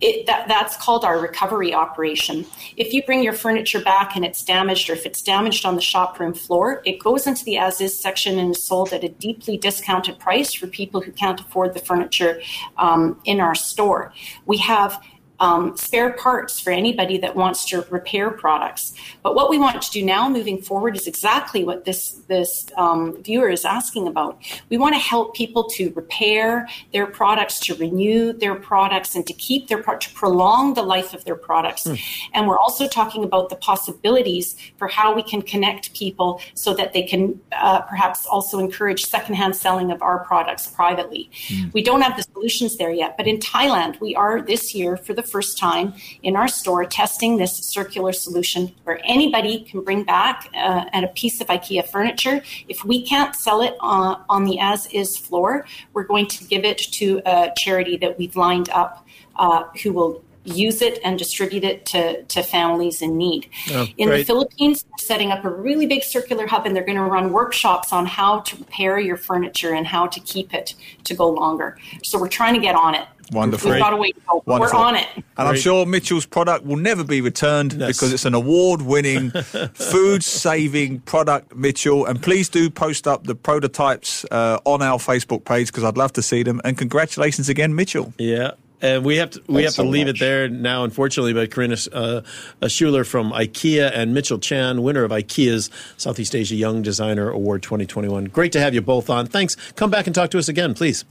It, 0.00 0.24
that, 0.24 0.48
that's 0.48 0.78
called 0.78 1.04
our 1.04 1.20
recovery 1.20 1.74
operation. 1.74 2.46
If 2.78 2.94
you 2.94 3.02
bring 3.02 3.22
your 3.22 3.34
furniture 3.34 3.82
back 3.82 4.16
and 4.16 4.24
it's 4.24 4.42
damaged, 4.42 4.88
or 4.88 4.94
if 4.94 5.04
it's 5.04 5.20
damaged 5.20 5.66
on 5.66 5.74
the 5.74 5.82
shop 5.82 6.18
room 6.18 6.32
floor, 6.32 6.80
it 6.86 6.98
goes 6.98 7.26
into 7.26 7.44
the 7.44 7.58
as 7.58 7.82
is 7.82 7.96
section 7.98 8.38
and 8.38 8.52
is 8.52 8.62
sold 8.62 8.94
at 8.94 9.04
a 9.04 9.10
deeply 9.10 9.58
discounted 9.58 10.18
price 10.18 10.54
for 10.54 10.66
people 10.66 11.02
who 11.02 11.12
can't 11.12 11.38
afford 11.38 11.74
the 11.74 11.80
furniture 11.80 12.40
um, 12.78 13.20
in 13.26 13.40
our 13.40 13.54
store. 13.54 14.14
We 14.46 14.56
have 14.58 14.98
um, 15.44 15.76
spare 15.76 16.12
parts 16.14 16.58
for 16.58 16.70
anybody 16.70 17.18
that 17.18 17.36
wants 17.36 17.66
to 17.66 17.82
repair 17.90 18.30
products. 18.30 18.94
But 19.22 19.34
what 19.34 19.50
we 19.50 19.58
want 19.58 19.82
to 19.82 19.90
do 19.90 20.02
now, 20.02 20.28
moving 20.28 20.58
forward, 20.62 20.96
is 20.96 21.06
exactly 21.06 21.64
what 21.64 21.84
this 21.84 22.12
this 22.28 22.66
um, 22.78 23.22
viewer 23.22 23.50
is 23.50 23.64
asking 23.66 24.08
about. 24.08 24.32
We 24.70 24.78
want 24.78 24.94
to 24.94 25.02
help 25.12 25.34
people 25.34 25.64
to 25.76 25.92
repair 25.94 26.66
their 26.94 27.06
products, 27.06 27.60
to 27.66 27.74
renew 27.74 28.32
their 28.32 28.54
products, 28.54 29.14
and 29.14 29.26
to 29.26 29.34
keep 29.34 29.68
their 29.68 29.82
pro- 29.82 29.98
to 29.98 30.10
prolong 30.14 30.74
the 30.74 30.82
life 30.82 31.12
of 31.12 31.24
their 31.26 31.36
products. 31.36 31.86
And 32.32 32.48
we're 32.48 32.58
also 32.58 32.88
talking 32.88 33.22
about 33.22 33.50
the 33.50 33.56
possibilities 33.56 34.56
for 34.78 34.88
how 34.88 35.14
we 35.14 35.22
can 35.22 35.42
connect 35.42 35.92
people 35.94 36.40
so 36.54 36.72
that 36.74 36.94
they 36.94 37.02
can 37.02 37.38
uh, 37.52 37.82
perhaps 37.82 38.24
also 38.24 38.58
encourage 38.58 39.04
secondhand 39.04 39.56
selling 39.56 39.90
of 39.90 40.00
our 40.00 40.24
products 40.24 40.66
privately. 40.68 41.30
We 41.74 41.82
don't 41.82 42.00
have 42.00 42.16
the 42.16 42.22
solutions 42.32 42.78
there 42.78 42.94
yet, 43.02 43.16
but 43.18 43.26
in 43.26 43.38
Thailand, 43.38 44.00
we 44.00 44.14
are 44.14 44.40
this 44.40 44.74
year 44.74 44.96
for 44.96 45.12
the 45.12 45.22
first 45.34 45.58
time 45.58 45.92
in 46.22 46.36
our 46.36 46.46
store 46.46 46.84
testing 46.84 47.38
this 47.38 47.54
circular 47.76 48.12
solution 48.12 48.72
where 48.84 49.00
anybody 49.16 49.54
can 49.68 49.80
bring 49.88 50.04
back 50.04 50.48
uh, 50.54 50.84
and 50.92 51.04
a 51.04 51.08
piece 51.08 51.40
of 51.40 51.48
IKEA 51.48 51.82
furniture. 51.94 52.36
If 52.68 52.84
we 52.84 53.04
can't 53.04 53.34
sell 53.34 53.60
it 53.60 53.74
on, 53.80 54.22
on 54.28 54.44
the 54.44 54.60
as 54.60 54.86
is 55.00 55.16
floor, 55.16 55.66
we're 55.92 56.08
going 56.12 56.28
to 56.36 56.44
give 56.44 56.64
it 56.64 56.78
to 56.98 57.20
a 57.26 57.50
charity 57.56 57.96
that 57.96 58.16
we've 58.16 58.36
lined 58.36 58.70
up 58.70 59.04
uh, 59.34 59.64
who 59.82 59.92
will 59.92 60.22
use 60.44 60.82
it 60.82 60.98
and 61.04 61.18
distribute 61.18 61.64
it 61.64 61.86
to, 61.86 62.22
to 62.24 62.42
families 62.42 63.02
in 63.02 63.16
need. 63.16 63.48
Oh, 63.70 63.86
in 63.96 64.10
the. 64.10 64.24
Philippines, 64.24 64.82
they're 64.84 65.06
setting 65.06 65.30
up 65.32 65.44
a 65.44 65.50
really 65.50 65.86
big 65.86 66.02
circular 66.02 66.46
hub 66.46 66.66
and 66.66 66.74
they're 66.76 66.84
going 66.84 66.98
to 66.98 67.04
run 67.04 67.32
workshops 67.32 67.92
on 67.92 68.06
how 68.06 68.40
to 68.40 68.56
repair 68.56 68.98
your 68.98 69.16
furniture 69.16 69.72
and 69.74 69.86
how 69.86 70.06
to 70.06 70.20
keep 70.20 70.52
it 70.54 70.74
to 71.04 71.14
go 71.14 71.28
longer. 71.28 71.78
So 72.02 72.18
we're 72.18 72.28
trying 72.28 72.54
to 72.54 72.60
get 72.60 72.74
on 72.74 72.94
it. 72.94 73.06
Wonderful. 73.32 73.70
We've 73.70 73.80
got 73.80 73.94
a 73.94 73.96
way 73.96 74.12
to 74.12 74.20
go. 74.28 74.42
Wonderful. 74.44 74.78
We're 74.78 74.84
on 74.84 74.96
it. 74.96 75.08
And 75.16 75.48
I'm 75.48 75.56
sure 75.56 75.86
Mitchell's 75.86 76.26
product 76.26 76.66
will 76.66 76.76
never 76.76 77.02
be 77.02 77.22
returned 77.22 77.72
Yes. 77.72 77.96
because 77.96 78.12
it's 78.12 78.26
an 78.26 78.34
award 78.34 78.82
winning, 78.82 79.30
food 79.74 80.22
saving 80.22 81.00
product, 81.00 81.56
Mitchell. 81.56 82.04
And 82.04 82.22
please 82.22 82.50
do 82.50 82.68
post 82.68 83.08
up 83.08 83.24
the 83.24 83.34
prototypes 83.34 84.26
uh, 84.30 84.58
on 84.66 84.82
our 84.82 84.98
Facebook 84.98 85.46
page 85.46 85.68
because 85.68 85.84
I'd 85.84 85.96
love 85.96 86.12
to 86.12 86.22
see 86.22 86.42
them. 86.42 86.60
And 86.64 86.76
congratulations 86.76 87.48
again, 87.48 87.74
Mitchell. 87.74 88.12
Yeah. 88.18 88.52
And 88.84 89.02
we 89.02 89.16
have 89.16 89.30
to 89.30 89.40
we 89.48 89.62
Thanks 89.62 89.76
have 89.76 89.84
to 89.84 89.88
so 89.88 89.90
leave 89.90 90.08
much. 90.08 90.16
it 90.16 90.20
there 90.20 90.46
now, 90.48 90.84
unfortunately. 90.84 91.32
But 91.32 91.50
Corinna 91.50 91.78
uh, 91.92 92.20
uh, 92.60 92.68
Schuler 92.68 93.04
from 93.04 93.32
IKEA 93.32 93.90
and 93.94 94.12
Mitchell 94.12 94.38
Chan, 94.38 94.82
winner 94.82 95.04
of 95.04 95.10
IKEA's 95.10 95.70
Southeast 95.96 96.36
Asia 96.36 96.54
Young 96.54 96.82
Designer 96.82 97.30
Award 97.30 97.62
2021. 97.62 98.26
Great 98.26 98.52
to 98.52 98.60
have 98.60 98.74
you 98.74 98.82
both 98.82 99.08
on. 99.08 99.24
Thanks. 99.24 99.56
Come 99.72 99.90
back 99.90 100.06
and 100.06 100.14
talk 100.14 100.30
to 100.32 100.38
us 100.38 100.48
again, 100.48 100.74
please. 100.74 101.06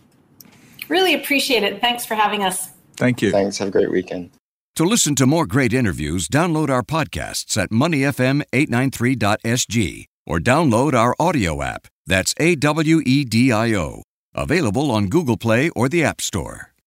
Really 0.88 1.16
appreciate 1.16 1.64
it. 1.64 1.82
Thanks 1.82 2.06
for 2.06 2.14
having 2.14 2.44
us. 2.44 2.70
Thank 2.96 3.24
you. 3.24 3.32
Thanks. 3.32 3.58
Have 3.58 3.70
a 3.70 3.72
great 3.72 3.90
weekend. 3.90 4.30
To 4.76 4.84
listen 4.84 5.16
to 5.16 5.26
more 5.26 5.48
great 5.48 5.74
interviews, 5.74 6.28
download 6.28 6.70
our 6.70 6.84
podcasts 6.84 7.58
at 7.58 7.72
moneyfm893.sg 7.72 10.06
or 10.28 10.40
download 10.40 10.94
our 10.94 11.16
audio 11.20 11.64
app. 11.64 11.88
That's 12.06 12.36
A 12.40 12.54
W 12.56 13.02
E 13.04 13.24
D 13.24 13.52
I 13.52 13.74
O. 13.74 14.04
Available 14.36 14.92
on 14.92 15.08
Google 15.08 15.38
Play 15.38 15.70
or 15.70 15.90
the 15.90 16.04
App 16.04 16.22
Store. 16.22 16.73